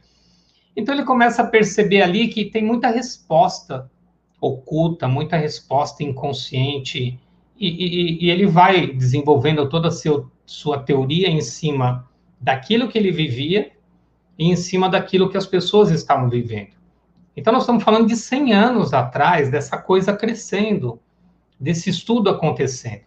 Então 0.76 0.94
ele 0.94 1.04
começa 1.04 1.42
a 1.42 1.46
perceber 1.46 2.00
ali 2.00 2.28
que 2.28 2.44
tem 2.44 2.64
muita 2.64 2.88
resposta 2.88 3.90
oculta, 4.40 5.06
muita 5.06 5.36
resposta 5.36 6.02
inconsciente, 6.02 7.18
e, 7.58 7.68
e, 7.68 8.24
e 8.24 8.30
ele 8.30 8.46
vai 8.46 8.86
desenvolvendo 8.86 9.68
toda 9.68 9.88
a 9.88 9.90
seu, 9.90 10.30
sua 10.46 10.78
teoria 10.78 11.28
em 11.28 11.42
cima 11.42 12.08
daquilo 12.40 12.88
que 12.88 12.96
ele 12.96 13.10
vivia 13.10 13.70
e 14.40 14.46
em 14.46 14.56
cima 14.56 14.88
daquilo 14.88 15.28
que 15.28 15.36
as 15.36 15.46
pessoas 15.46 15.90
estavam 15.90 16.30
vivendo. 16.30 16.70
Então 17.36 17.52
nós 17.52 17.64
estamos 17.64 17.84
falando 17.84 18.06
de 18.06 18.16
100 18.16 18.54
anos 18.54 18.94
atrás, 18.94 19.50
dessa 19.50 19.76
coisa 19.76 20.16
crescendo, 20.16 20.98
desse 21.60 21.90
estudo 21.90 22.30
acontecendo. 22.30 23.02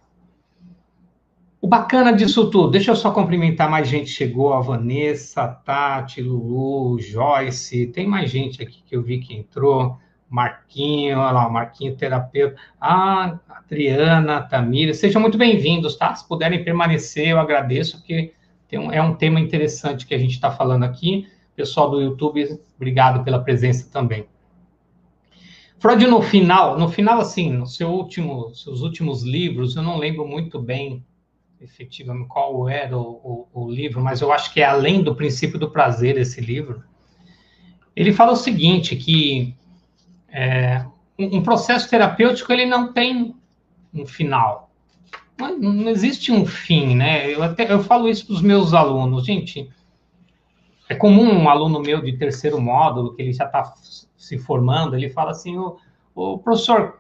O 1.59 1.67
bacana 1.67 2.13
disso 2.13 2.51
tudo, 2.51 2.69
deixa 2.69 2.91
eu 2.91 2.95
só 2.95 3.09
cumprimentar 3.09 3.67
mais 3.67 3.87
gente 3.87 4.11
chegou, 4.11 4.53
a 4.53 4.61
Vanessa, 4.61 5.47
Tati, 5.47 6.21
Lulu, 6.21 6.99
Joyce, 6.99 7.87
tem 7.87 8.05
mais 8.05 8.29
gente 8.29 8.61
aqui 8.61 8.83
que 8.85 8.95
eu 8.95 9.01
vi 9.01 9.17
que 9.17 9.33
entrou, 9.33 9.97
Marquinho, 10.29 11.17
olha 11.17 11.31
lá, 11.31 11.49
Marquinho 11.49 11.95
terapeuta. 11.95 12.57
Ah, 12.79 13.39
Adriana, 13.49 14.41
Tamira, 14.43 14.93
sejam 14.93 15.19
muito 15.19 15.37
bem-vindos, 15.37 15.95
tá? 15.95 16.13
Se 16.13 16.27
puderem 16.27 16.63
permanecer, 16.63 17.29
eu 17.29 17.39
agradeço, 17.39 17.97
porque 17.97 18.33
um, 18.79 18.91
é 18.91 19.01
um 19.01 19.15
tema 19.15 19.39
interessante 19.39 20.05
que 20.05 20.13
a 20.13 20.17
gente 20.17 20.33
está 20.33 20.51
falando 20.51 20.83
aqui. 20.83 21.27
Pessoal 21.55 21.91
do 21.91 22.01
YouTube, 22.01 22.59
obrigado 22.75 23.23
pela 23.23 23.43
presença 23.43 23.89
também. 23.91 24.25
Freud, 25.77 26.07
no 26.07 26.21
final, 26.21 26.79
no 26.79 26.87
final, 26.87 27.19
assim, 27.19 27.51
no 27.51 27.67
seu 27.67 27.89
último, 27.89 28.55
seus 28.55 28.81
últimos 28.81 29.23
livros, 29.23 29.75
eu 29.75 29.83
não 29.83 29.97
lembro 29.97 30.25
muito 30.25 30.57
bem 30.57 31.03
efetivamente 31.59 32.27
qual 32.27 32.67
era 32.69 32.97
o, 32.97 33.47
o, 33.53 33.63
o, 33.65 33.71
livro, 33.71 34.01
mas 34.01 34.21
eu 34.21 34.31
acho 34.31 34.53
que 34.53 34.61
é 34.61 34.65
Além 34.65 35.01
do 35.01 35.15
Princípio 35.15 35.57
do 35.57 35.69
Prazer, 35.69 36.17
esse 36.17 36.41
livro. 36.41 36.83
Ele 37.95 38.11
fala 38.11 38.33
o 38.33 38.37
seguinte, 38.37 38.95
que 38.95 39.55
é, 40.29 40.85
um, 41.17 41.41
processo 41.41 41.89
terapêutico, 41.89 42.51
ele 42.51 42.65
não 42.65 42.91
tem 42.91 43.35
um 43.93 44.05
final. 44.05 44.72
Não, 45.37 45.89
existe 45.89 46.31
um 46.31 46.45
fim, 46.45 46.95
né? 46.95 47.33
Eu, 47.33 47.43
até, 47.43 47.71
eu 47.71 47.83
falo 47.83 48.07
isso 48.07 48.25
para 48.25 48.35
os 48.35 48.41
meus 48.41 48.73
alunos. 48.73 49.25
Gente, 49.25 49.69
é 50.87 50.95
comum 50.95 51.31
um 51.31 51.49
aluno 51.49 51.81
meu 51.81 52.01
de 52.01 52.17
terceiro 52.17 52.61
módulo, 52.61 53.15
que 53.15 53.21
ele 53.21 53.33
já 53.33 53.45
está 53.45 53.73
se 54.17 54.37
formando, 54.37 54.95
ele 54.95 55.09
fala 55.09 55.31
assim, 55.31 55.57
o, 55.57 55.77
o 56.15 56.37
professor, 56.37 56.99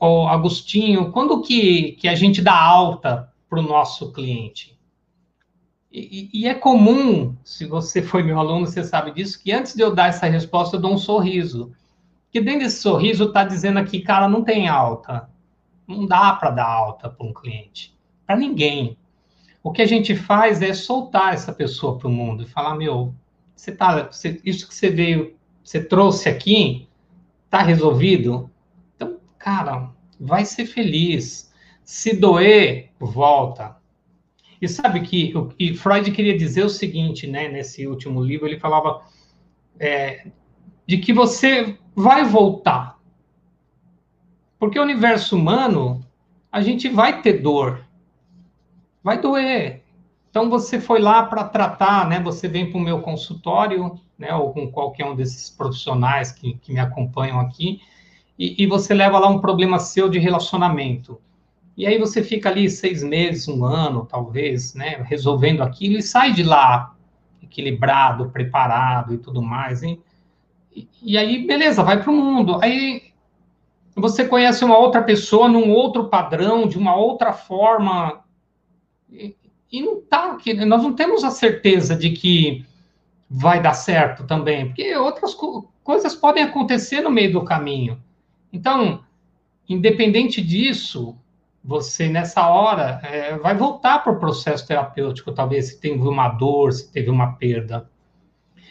o 0.00 0.26
Agostinho, 0.28 1.10
quando 1.12 1.42
que, 1.42 1.92
que 1.92 2.08
a 2.08 2.14
gente 2.14 2.40
dá 2.40 2.58
alta 2.58 3.32
para 3.48 3.58
o 3.58 3.62
nosso 3.62 4.12
cliente. 4.12 4.78
E, 5.92 6.30
e, 6.32 6.48
é 6.48 6.54
comum, 6.54 7.36
se 7.44 7.66
você 7.66 8.00
foi 8.02 8.22
meu 8.22 8.38
aluno, 8.38 8.66
você 8.66 8.82
sabe 8.82 9.12
disso, 9.12 9.42
que 9.42 9.52
antes 9.52 9.74
de 9.74 9.82
eu 9.82 9.94
dar 9.94 10.08
essa 10.08 10.26
resposta, 10.26 10.76
eu 10.76 10.80
dou 10.80 10.94
um 10.94 10.98
sorriso. 10.98 11.72
Que 12.30 12.40
dentro 12.40 12.60
desse 12.60 12.80
sorriso 12.80 13.24
está 13.24 13.44
dizendo 13.44 13.78
aqui, 13.78 14.00
cara, 14.00 14.26
não 14.26 14.42
tem 14.42 14.68
alta. 14.68 15.28
Não 15.86 16.06
dá 16.06 16.32
para 16.34 16.50
dar 16.50 16.66
alta 16.66 17.08
para 17.10 17.26
um 17.26 17.32
cliente. 17.32 17.96
Para 18.26 18.36
ninguém. 18.36 18.96
O 19.62 19.70
que 19.70 19.82
a 19.82 19.86
gente 19.86 20.16
faz 20.16 20.60
é 20.62 20.74
soltar 20.74 21.34
essa 21.34 21.52
pessoa 21.52 21.98
para 21.98 22.08
o 22.08 22.12
mundo 22.12 22.42
e 22.42 22.48
falar, 22.48 22.74
meu, 22.74 23.14
você 23.54 23.72
tá, 23.72 24.10
você, 24.10 24.40
isso 24.44 24.68
que 24.68 24.74
você 24.74 24.90
veio, 24.90 25.36
você 25.62 25.82
trouxe 25.82 26.28
aqui, 26.28 26.88
tá 27.48 27.62
resolvido? 27.62 28.50
Então, 28.96 29.18
cara, 29.38 29.90
vai 30.18 30.44
ser 30.44 30.66
feliz 30.66 31.52
se 31.84 32.16
doer, 32.16 32.90
volta. 32.98 33.76
E 34.60 34.68
sabe 34.68 35.00
que 35.00 35.36
o 35.36 35.48
que 35.48 35.74
Freud 35.74 36.10
queria 36.12 36.36
dizer 36.38 36.64
o 36.64 36.70
seguinte, 36.70 37.26
né? 37.26 37.48
Nesse 37.48 37.86
último 37.86 38.22
livro, 38.22 38.46
ele 38.46 38.60
falava 38.60 39.02
é, 39.78 40.28
de 40.86 40.98
que 40.98 41.12
você 41.12 41.76
vai 41.94 42.24
voltar. 42.24 42.98
Porque 44.62 44.78
o 44.78 44.82
universo 44.82 45.36
humano, 45.36 46.06
a 46.52 46.60
gente 46.60 46.88
vai 46.88 47.20
ter 47.20 47.42
dor. 47.42 47.84
Vai 49.02 49.20
doer. 49.20 49.82
Então 50.30 50.48
você 50.48 50.80
foi 50.80 51.00
lá 51.00 51.24
para 51.24 51.42
tratar, 51.42 52.08
né? 52.08 52.20
Você 52.20 52.46
vem 52.46 52.70
para 52.70 52.78
o 52.78 52.80
meu 52.80 53.00
consultório, 53.00 53.98
né? 54.16 54.32
Ou 54.36 54.52
com 54.52 54.70
qualquer 54.70 55.04
um 55.04 55.16
desses 55.16 55.50
profissionais 55.50 56.30
que, 56.30 56.54
que 56.62 56.72
me 56.72 56.78
acompanham 56.78 57.40
aqui, 57.40 57.80
e, 58.38 58.62
e 58.62 58.66
você 58.68 58.94
leva 58.94 59.18
lá 59.18 59.26
um 59.26 59.40
problema 59.40 59.80
seu 59.80 60.08
de 60.08 60.20
relacionamento. 60.20 61.20
E 61.76 61.84
aí 61.84 61.98
você 61.98 62.22
fica 62.22 62.48
ali 62.48 62.70
seis 62.70 63.02
meses, 63.02 63.48
um 63.48 63.64
ano, 63.64 64.06
talvez, 64.08 64.74
né, 64.74 65.04
resolvendo 65.08 65.64
aquilo 65.64 65.98
e 65.98 66.02
sai 66.04 66.32
de 66.32 66.44
lá 66.44 66.94
equilibrado, 67.42 68.30
preparado 68.30 69.12
e 69.12 69.18
tudo 69.18 69.42
mais. 69.42 69.82
Hein? 69.82 70.00
E, 70.72 70.88
e 71.02 71.18
aí, 71.18 71.44
beleza, 71.44 71.82
vai 71.82 72.00
para 72.00 72.12
o 72.12 72.14
mundo. 72.14 72.60
Aí 72.62 73.11
você 73.94 74.26
conhece 74.26 74.64
uma 74.64 74.78
outra 74.78 75.02
pessoa 75.02 75.48
num 75.48 75.70
outro 75.70 76.08
padrão, 76.08 76.66
de 76.66 76.78
uma 76.78 76.94
outra 76.96 77.32
forma. 77.32 78.24
E, 79.10 79.36
não 79.82 80.00
tá, 80.02 80.36
nós 80.66 80.82
não 80.82 80.94
temos 80.94 81.24
a 81.24 81.30
certeza 81.30 81.96
de 81.96 82.10
que 82.10 82.64
vai 83.28 83.62
dar 83.62 83.74
certo 83.74 84.26
também, 84.26 84.66
porque 84.66 84.94
outras 84.96 85.34
co 85.34 85.68
coisas 85.82 86.14
podem 86.14 86.44
acontecer 86.44 87.00
no 87.00 87.10
meio 87.10 87.32
do 87.32 87.44
caminho. 87.44 88.00
Então, 88.52 89.02
independente 89.68 90.40
disso, 90.40 91.16
você 91.64 92.08
nessa 92.08 92.48
hora 92.48 93.00
é, 93.02 93.36
vai 93.36 93.56
voltar 93.56 94.00
para 94.00 94.12
o 94.12 94.18
processo 94.18 94.66
terapêutico, 94.66 95.32
talvez 95.32 95.68
se 95.68 95.80
teve 95.80 96.06
uma 96.06 96.28
dor, 96.28 96.72
se 96.72 96.92
teve 96.92 97.10
uma 97.10 97.32
perda. 97.32 97.90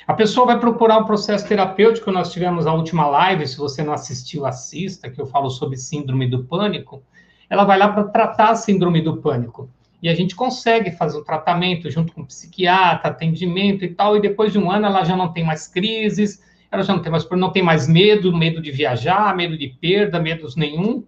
A 0.08 0.14
pessoa 0.14 0.48
vai 0.48 0.60
procurar 0.60 0.98
um 0.98 1.06
processo 1.06 1.48
terapêutico. 1.48 2.12
Nós 2.12 2.32
tivemos 2.32 2.68
a 2.68 2.74
última 2.74 3.08
live, 3.08 3.48
se 3.48 3.58
você 3.58 3.84
não 3.84 3.94
assistiu, 3.94 4.46
assista, 4.46 5.10
que 5.10 5.22
eu 5.22 5.26
falo 5.26 5.50
sobre 5.50 5.78
síndrome 5.78 6.28
do 6.28 6.44
pânico. 6.44 7.04
Ela 7.50 7.64
vai 7.64 7.78
lá 7.78 7.90
para 7.90 8.06
tratar 8.06 8.50
a 8.50 8.56
síndrome 8.56 9.02
do 9.02 9.18
pânico. 9.18 9.70
E 10.02 10.10
a 10.10 10.16
gente 10.16 10.36
consegue 10.36 10.92
fazer 10.92 11.20
um 11.20 11.24
tratamento 11.24 11.90
junto 11.90 12.14
com 12.14 12.22
o 12.22 12.26
psiquiatra, 12.26 13.10
atendimento 13.10 13.86
e 13.86 13.94
tal, 13.94 14.18
e 14.18 14.22
depois 14.22 14.52
de 14.52 14.58
um 14.58 14.72
ano 14.72 14.88
ela 14.88 15.04
já 15.04 15.16
não 15.16 15.32
tem 15.32 15.44
mais 15.44 15.68
crises, 15.68 16.44
ela 16.72 16.82
já 16.82 16.94
não 16.94 17.02
tem 17.02 17.12
mais, 17.12 17.30
não 17.30 17.52
tem 17.52 17.62
mais 17.62 17.88
medo, 17.88 18.36
medo 18.36 18.62
de 18.62 18.72
viajar, 18.72 19.36
medo 19.36 19.56
de 19.56 19.68
perda, 19.68 20.20
medos 20.20 20.56
nenhum. 20.56 21.04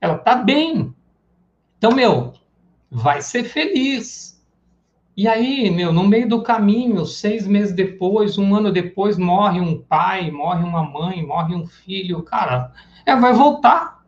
Ela 0.00 0.14
está 0.14 0.34
bem, 0.34 0.94
então, 1.82 1.96
meu, 1.96 2.32
vai 2.88 3.20
ser 3.20 3.42
feliz. 3.42 4.31
E 5.14 5.28
aí, 5.28 5.70
meu, 5.70 5.92
no 5.92 6.08
meio 6.08 6.26
do 6.26 6.42
caminho, 6.42 7.04
seis 7.04 7.46
meses 7.46 7.74
depois, 7.74 8.38
um 8.38 8.54
ano 8.54 8.72
depois, 8.72 9.18
morre 9.18 9.60
um 9.60 9.78
pai, 9.78 10.30
morre 10.30 10.64
uma 10.64 10.82
mãe, 10.82 11.24
morre 11.24 11.54
um 11.54 11.66
filho. 11.66 12.22
Cara, 12.22 12.72
é, 13.04 13.14
vai 13.14 13.34
voltar 13.34 14.02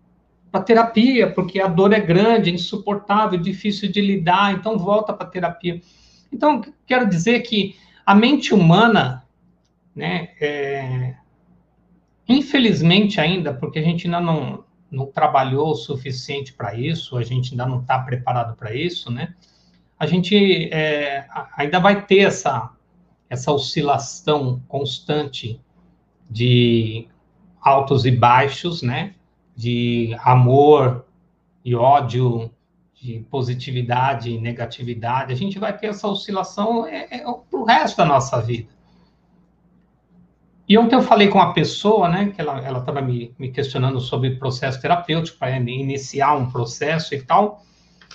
para 0.50 0.62
terapia, 0.62 1.30
porque 1.30 1.60
a 1.60 1.66
dor 1.66 1.92
é 1.92 2.00
grande, 2.00 2.48
é 2.48 2.54
insuportável, 2.54 3.38
difícil 3.38 3.90
de 3.90 4.00
lidar, 4.00 4.54
então 4.54 4.78
volta 4.78 5.12
para 5.12 5.26
terapia. 5.26 5.80
Então, 6.32 6.62
quero 6.86 7.06
dizer 7.08 7.40
que 7.40 7.76
a 8.06 8.14
mente 8.14 8.54
humana, 8.54 9.24
né, 9.94 10.30
é, 10.40 11.16
infelizmente 12.28 13.20
ainda, 13.20 13.52
porque 13.52 13.78
a 13.78 13.82
gente 13.82 14.06
ainda 14.06 14.20
não, 14.20 14.64
não 14.90 15.06
trabalhou 15.06 15.72
o 15.72 15.74
suficiente 15.74 16.52
para 16.52 16.74
isso, 16.74 17.18
a 17.18 17.22
gente 17.22 17.50
ainda 17.50 17.66
não 17.66 17.80
está 17.80 17.98
preparado 17.98 18.56
para 18.56 18.74
isso, 18.74 19.10
né? 19.10 19.34
A 19.98 20.06
gente 20.06 20.68
é, 20.72 21.26
ainda 21.56 21.78
vai 21.78 22.04
ter 22.04 22.20
essa, 22.20 22.70
essa 23.28 23.52
oscilação 23.52 24.62
constante 24.68 25.60
de 26.28 27.08
altos 27.60 28.04
e 28.04 28.10
baixos, 28.10 28.82
né? 28.82 29.14
De 29.56 30.16
amor 30.20 31.06
e 31.64 31.74
ódio, 31.74 32.50
de 32.94 33.20
positividade 33.30 34.30
e 34.30 34.40
negatividade. 34.40 35.32
A 35.32 35.36
gente 35.36 35.58
vai 35.58 35.76
ter 35.76 35.88
essa 35.88 36.08
oscilação 36.08 36.86
é, 36.86 37.06
é, 37.10 37.18
para 37.18 37.60
o 37.60 37.64
resto 37.64 37.98
da 37.98 38.04
nossa 38.04 38.40
vida. 38.40 38.72
E 40.66 40.78
ontem 40.78 40.94
eu 40.94 41.02
falei 41.02 41.28
com 41.28 41.36
uma 41.36 41.52
pessoa, 41.52 42.08
né, 42.08 42.32
que 42.34 42.40
ela 42.40 42.78
estava 42.78 43.02
me, 43.02 43.34
me 43.38 43.50
questionando 43.50 44.00
sobre 44.00 44.36
processo 44.36 44.80
terapêutico, 44.80 45.38
para 45.38 45.54
iniciar 45.58 46.34
um 46.34 46.50
processo 46.50 47.14
e 47.14 47.20
tal, 47.20 47.62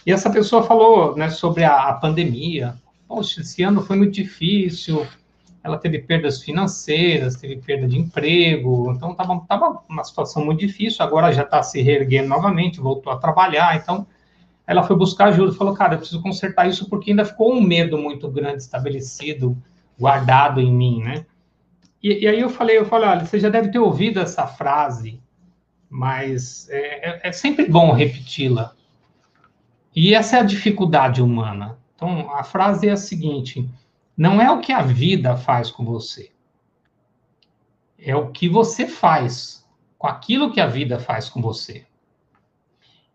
e 0.06 0.12
essa 0.12 0.30
pessoa 0.30 0.64
falou, 0.64 1.16
né, 1.16 1.30
sobre 1.30 1.64
a, 1.64 1.90
a 1.90 1.94
pandemia. 1.94 2.76
Poxa, 3.08 3.42
esse 3.42 3.64
ano 3.64 3.82
foi 3.82 3.98
muito 3.98 4.14
difícil, 4.14 5.06
ela 5.64 5.78
teve 5.78 6.00
perdas 6.00 6.42
financeiras, 6.42 7.36
teve 7.36 7.58
perda 7.58 7.88
de 7.88 7.98
emprego, 7.98 8.92
então 8.96 9.12
estava 9.12 9.40
tava 9.48 9.84
uma 9.90 10.04
situação 10.04 10.46
muito 10.46 10.60
difícil, 10.60 11.04
agora 11.04 11.32
já 11.34 11.44
está 11.44 11.62
se 11.62 11.82
reerguendo 11.82 12.30
novamente, 12.30 12.80
voltou 12.80 13.12
a 13.12 13.18
trabalhar, 13.18 13.76
então 13.76 14.06
ela 14.66 14.84
foi 14.84 14.96
buscar 14.96 15.30
ajuda, 15.30 15.52
falou, 15.54 15.74
cara, 15.74 15.96
eu 15.96 16.00
preciso 16.00 16.22
consertar 16.22 16.70
isso 16.70 16.88
porque 16.88 17.10
ainda 17.10 17.26
ficou 17.26 17.54
um 17.54 17.62
medo 17.62 17.98
muito 17.98 18.30
grande 18.30 18.62
estabelecido, 18.62 19.58
guardado 20.00 20.62
em 20.62 20.72
mim, 20.72 21.04
né? 21.04 21.26
E, 22.02 22.24
e, 22.24 22.28
aí 22.28 22.40
eu 22.40 22.50
falei, 22.50 22.78
eu 22.78 22.86
falei, 22.86 23.10
olha, 23.10 23.26
você 23.26 23.40
já 23.40 23.50
deve 23.50 23.70
ter 23.70 23.80
ouvido 23.80 24.20
essa 24.20 24.48
frase, 24.48 25.20
mas 25.90 26.70
é, 26.70 27.10
é, 27.10 27.20
é 27.24 27.32
sempre 27.32 27.68
bom 27.68 27.92
repeti-la. 27.92 28.74
E 30.02 30.14
essa 30.14 30.38
é 30.38 30.40
a 30.40 30.44
dificuldade 30.44 31.22
humana. 31.22 31.78
Então, 31.94 32.34
a 32.34 32.42
frase 32.42 32.88
é 32.88 32.92
a 32.92 32.96
seguinte: 32.96 33.70
não 34.16 34.42
é 34.42 34.50
o 34.50 34.62
que 34.62 34.72
a 34.72 34.82
vida 34.82 35.36
faz 35.36 35.70
com 35.70 35.84
você, 35.84 36.32
é 38.00 38.16
o 38.16 38.32
que 38.32 38.48
você 38.48 38.88
faz 38.88 39.68
com 39.98 40.08
aquilo 40.08 40.54
que 40.54 40.62
a 40.62 40.68
vida 40.68 41.00
faz 41.02 41.28
com 41.28 41.42
você. 41.42 41.86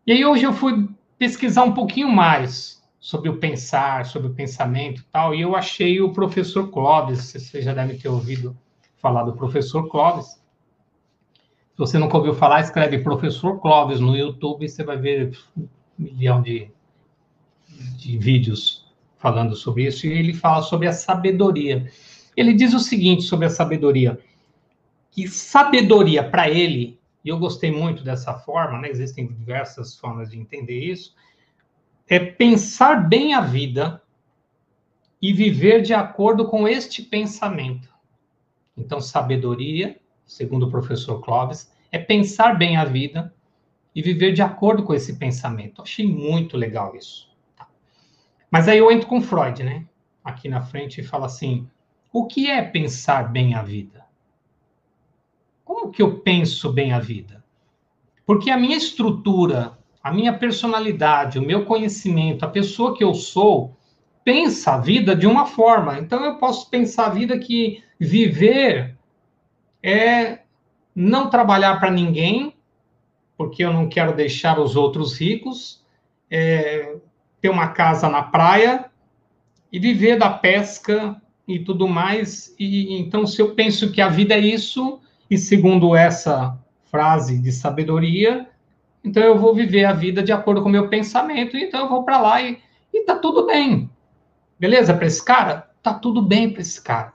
E 0.06 0.12
aí 0.12 0.26
hoje 0.26 0.44
eu 0.44 0.52
fui 0.52 0.86
pesquisar 1.16 1.64
um 1.64 1.72
pouquinho 1.72 2.10
mais 2.10 2.86
sobre 3.00 3.30
o 3.30 3.38
pensar, 3.38 4.04
sobre 4.04 4.28
o 4.28 4.34
pensamento 4.34 5.00
e 5.00 5.04
tal, 5.04 5.34
e 5.34 5.40
eu 5.40 5.56
achei 5.56 6.02
o 6.02 6.12
professor 6.12 6.70
Clóvis, 6.70 7.32
você 7.32 7.62
já 7.62 7.72
deve 7.72 7.94
ter 7.94 8.10
ouvido 8.10 8.54
falar 8.98 9.22
do 9.22 9.32
professor 9.32 9.88
Clóvis. 9.88 10.26
Se 10.26 11.78
você 11.78 11.98
nunca 11.98 12.18
ouviu 12.18 12.34
falar, 12.34 12.60
escreve 12.60 12.98
professor 12.98 13.58
Clóvis 13.58 14.00
no 14.00 14.14
YouTube, 14.14 14.68
você 14.68 14.84
vai 14.84 14.98
ver 14.98 15.34
um 15.56 15.66
milhão 15.96 16.42
de, 16.42 16.73
de 17.96 18.18
vídeos 18.18 18.84
falando 19.16 19.56
sobre 19.56 19.86
isso, 19.86 20.06
e 20.06 20.12
ele 20.12 20.34
fala 20.34 20.62
sobre 20.62 20.86
a 20.86 20.92
sabedoria. 20.92 21.90
Ele 22.36 22.52
diz 22.52 22.74
o 22.74 22.78
seguinte 22.78 23.22
sobre 23.22 23.46
a 23.46 23.50
sabedoria: 23.50 24.18
que 25.10 25.26
sabedoria 25.28 26.22
para 26.22 26.50
ele, 26.50 26.98
e 27.24 27.28
eu 27.28 27.38
gostei 27.38 27.70
muito 27.70 28.04
dessa 28.04 28.34
forma, 28.34 28.80
né? 28.80 28.90
existem 28.90 29.26
diversas 29.26 29.96
formas 29.96 30.30
de 30.30 30.38
entender 30.38 30.78
isso, 30.78 31.14
é 32.08 32.18
pensar 32.18 33.08
bem 33.08 33.32
a 33.32 33.40
vida 33.40 34.02
e 35.22 35.32
viver 35.32 35.80
de 35.80 35.94
acordo 35.94 36.46
com 36.46 36.68
este 36.68 37.00
pensamento. 37.02 37.88
Então, 38.76 39.00
sabedoria, 39.00 39.98
segundo 40.26 40.66
o 40.66 40.70
professor 40.70 41.20
Clóvis, 41.22 41.72
é 41.90 41.98
pensar 41.98 42.58
bem 42.58 42.76
a 42.76 42.84
vida 42.84 43.32
e 43.94 44.02
viver 44.02 44.32
de 44.32 44.42
acordo 44.42 44.82
com 44.82 44.92
esse 44.92 45.16
pensamento. 45.16 45.80
Achei 45.80 46.06
muito 46.06 46.56
legal 46.56 46.94
isso. 46.94 47.33
Mas 48.50 48.68
aí 48.68 48.78
eu 48.78 48.90
entro 48.90 49.08
com 49.08 49.20
Freud, 49.20 49.62
né? 49.62 49.84
Aqui 50.22 50.48
na 50.48 50.62
frente 50.62 51.00
e 51.00 51.04
falo 51.04 51.24
assim: 51.24 51.68
o 52.12 52.26
que 52.26 52.50
é 52.50 52.62
pensar 52.62 53.32
bem 53.32 53.54
a 53.54 53.62
vida? 53.62 54.04
Como 55.64 55.90
que 55.90 56.02
eu 56.02 56.20
penso 56.20 56.72
bem 56.72 56.92
a 56.92 56.98
vida? 56.98 57.44
Porque 58.26 58.50
a 58.50 58.56
minha 58.56 58.76
estrutura, 58.76 59.76
a 60.02 60.12
minha 60.12 60.32
personalidade, 60.32 61.38
o 61.38 61.42
meu 61.42 61.64
conhecimento, 61.64 62.44
a 62.44 62.48
pessoa 62.48 62.96
que 62.96 63.02
eu 63.02 63.14
sou, 63.14 63.76
pensa 64.22 64.74
a 64.74 64.78
vida 64.78 65.14
de 65.14 65.26
uma 65.26 65.46
forma. 65.46 65.98
Então 65.98 66.24
eu 66.24 66.36
posso 66.38 66.70
pensar 66.70 67.06
a 67.06 67.10
vida 67.10 67.38
que 67.38 67.82
viver 67.98 68.96
é 69.82 70.40
não 70.94 71.28
trabalhar 71.28 71.78
para 71.78 71.90
ninguém, 71.90 72.54
porque 73.36 73.64
eu 73.64 73.72
não 73.72 73.88
quero 73.88 74.14
deixar 74.14 74.58
os 74.58 74.76
outros 74.76 75.18
ricos, 75.18 75.84
é, 76.30 76.96
ter 77.44 77.50
uma 77.50 77.68
casa 77.68 78.08
na 78.08 78.22
praia 78.22 78.86
e 79.70 79.78
viver 79.78 80.18
da 80.18 80.30
pesca 80.30 81.20
e 81.46 81.58
tudo 81.58 81.86
mais. 81.86 82.54
E 82.58 82.96
então, 82.98 83.26
se 83.26 83.42
eu 83.42 83.54
penso 83.54 83.92
que 83.92 84.00
a 84.00 84.08
vida 84.08 84.32
é 84.32 84.38
isso, 84.38 84.98
e 85.30 85.36
segundo 85.36 85.94
essa 85.94 86.58
frase 86.90 87.38
de 87.38 87.52
sabedoria, 87.52 88.48
então 89.04 89.22
eu 89.22 89.38
vou 89.38 89.54
viver 89.54 89.84
a 89.84 89.92
vida 89.92 90.22
de 90.22 90.32
acordo 90.32 90.62
com 90.62 90.70
o 90.70 90.72
meu 90.72 90.88
pensamento, 90.88 91.54
então 91.54 91.80
eu 91.80 91.88
vou 91.90 92.02
para 92.02 92.18
lá 92.18 92.40
e, 92.40 92.58
e 92.90 93.02
tá 93.02 93.14
tudo 93.14 93.44
bem. 93.44 93.90
Beleza 94.58 94.94
para 94.94 95.06
esse 95.06 95.22
cara? 95.22 95.68
Tá 95.82 95.92
tudo 95.92 96.22
bem 96.22 96.48
para 96.48 96.62
esse 96.62 96.80
cara. 96.80 97.12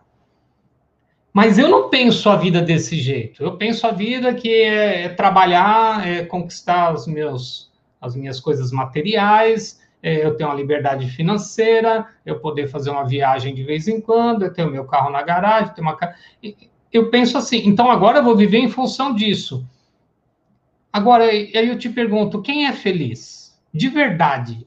Mas 1.34 1.58
eu 1.58 1.68
não 1.68 1.90
penso 1.90 2.30
a 2.30 2.36
vida 2.36 2.62
desse 2.62 2.98
jeito. 2.98 3.44
Eu 3.44 3.58
penso 3.58 3.88
a 3.88 3.92
vida 3.92 4.32
que 4.32 4.54
é, 4.54 5.06
é 5.06 5.10
trabalhar, 5.10 6.08
é 6.08 6.24
conquistar 6.24 6.94
os 6.94 7.08
meus, 7.08 7.72
as 8.00 8.16
minhas 8.16 8.40
coisas 8.40 8.72
materiais, 8.72 9.80
eu 10.02 10.36
tenho 10.36 10.50
uma 10.50 10.56
liberdade 10.56 11.10
financeira, 11.10 12.08
eu 12.26 12.40
poder 12.40 12.68
fazer 12.68 12.90
uma 12.90 13.06
viagem 13.06 13.54
de 13.54 13.64
vez 13.64 13.88
em 13.88 14.00
quando, 14.00 14.44
eu 14.44 14.54
tenho 14.54 14.72
meu 14.72 14.86
carro 14.86 15.10
na 15.10 15.22
garagem, 15.22 15.74
tenho 15.74 15.88
uma 15.88 15.98
eu 16.92 17.10
penso 17.10 17.38
assim, 17.38 17.62
então 17.68 17.90
agora 17.92 18.20
eu 18.20 18.24
vou 18.24 18.36
viver 18.36 18.58
em 18.58 18.70
função 18.70 19.14
disso. 19.14 19.68
Agora, 20.92 21.26
aí 21.26 21.52
eu 21.54 21.78
te 21.78 21.88
pergunto, 21.88 22.42
quem 22.42 22.66
é 22.66 22.74
feliz? 22.74 23.60
De 23.72 23.88
verdade, 23.90 24.66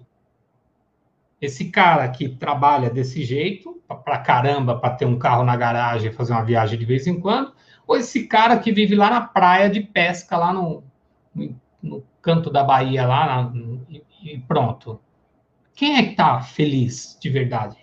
esse 1.41 1.71
cara 1.71 2.09
que 2.09 2.29
trabalha 2.29 2.89
desse 2.89 3.25
jeito, 3.25 3.83
pra 4.05 4.19
caramba, 4.19 4.79
para 4.79 4.95
ter 4.95 5.05
um 5.05 5.19
carro 5.19 5.43
na 5.43 5.57
garagem 5.57 6.13
fazer 6.13 6.33
uma 6.33 6.45
viagem 6.45 6.79
de 6.79 6.85
vez 6.85 7.09
em 7.09 7.19
quando, 7.19 7.53
ou 7.87 7.97
esse 7.97 8.29
cara 8.29 8.57
que 8.59 8.71
vive 8.71 8.95
lá 8.95 9.11
na 9.11 9.21
praia 9.21 9.69
de 9.69 9.81
pesca, 9.81 10.37
lá 10.37 10.53
no, 10.53 10.85
no 11.83 12.05
canto 12.23 12.49
da 12.49 12.63
Bahia, 12.63 13.05
lá, 13.05 13.27
na, 13.27 13.53
e 14.23 14.39
pronto. 14.47 15.01
Quem 15.75 15.97
é 15.97 16.03
que 16.05 16.15
tá 16.15 16.41
feliz 16.41 17.17
de 17.21 17.31
verdade? 17.31 17.77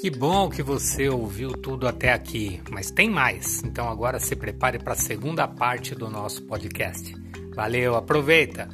Que 0.00 0.10
bom 0.10 0.48
que 0.48 0.62
você 0.62 1.08
ouviu 1.08 1.50
tudo 1.50 1.88
até 1.88 2.12
aqui, 2.12 2.60
mas 2.70 2.92
tem 2.92 3.10
mais. 3.10 3.64
Então 3.64 3.88
agora 3.88 4.20
se 4.20 4.36
prepare 4.36 4.78
para 4.78 4.92
a 4.92 4.96
segunda 4.96 5.48
parte 5.48 5.94
do 5.96 6.08
nosso 6.08 6.42
podcast. 6.44 7.12
Valeu, 7.54 7.96
aproveita! 7.96 8.68